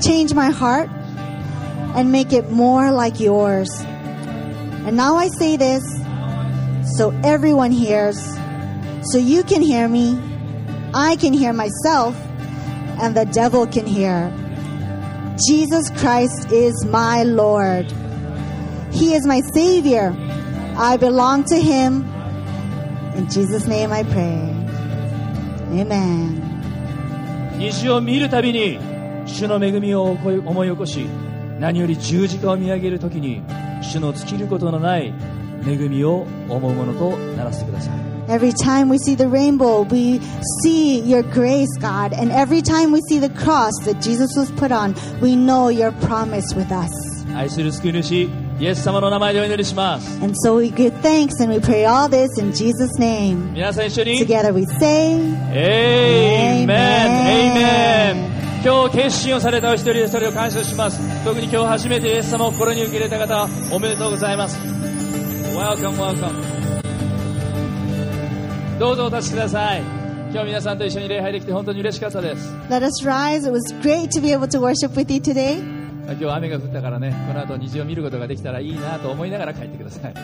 [0.00, 0.90] Change my heart
[1.94, 3.70] and make it more like yours.
[4.84, 5.84] And now I say this
[6.96, 8.20] so everyone hears,
[9.12, 10.18] so you can hear me,
[10.92, 12.14] I can hear myself,
[13.00, 14.30] and the devil can hear.
[15.48, 17.86] Jesus Christ is my Lord.
[18.91, 20.15] He is my Savior.
[20.77, 22.05] I belong to Him.
[23.15, 24.53] In Jesus' name I pray.
[25.71, 26.43] Amen.
[27.57, 28.77] 虹を見るたびに
[29.25, 31.07] 主の恵みを思い起こし
[31.59, 33.41] 何より十字架を見上げるときに
[33.81, 35.13] 主の尽きることのない
[35.65, 40.19] 恵みを思うものとならせてください Every time we see the rainbow, we
[40.61, 42.11] see your grace, God.
[42.11, 45.93] And every time we see the cross that Jesus was put on, we know your
[45.93, 46.89] promise with us.
[47.33, 48.29] 愛する救い主
[48.62, 50.20] イエス様の名前でお祈りします。
[53.52, 54.20] 皆さん一緒に。
[58.64, 61.24] 今日決心をされたお一人でそれを感謝します。
[61.24, 64.56] 特に今日初めてイエス様を心に受け入れた方、おめでとうございます。
[68.78, 69.82] どうぞお立ちください。
[70.30, 72.54] 今日皆さんと一緒に礼拝できて本当に嬉しかったです。
[76.04, 80.14] 今日は雨が降ったからね、この後虹を見ることができたらいいなと思いながら帰ってください。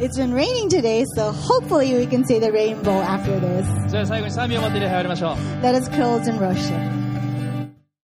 [0.00, 3.88] It's been raining today, so hopefully we can see the rainbow after this.
[3.88, 5.62] じゃあ最後に賛美を持って礼拝を終わりましょう。
[5.62, 6.99] Let us close in worship.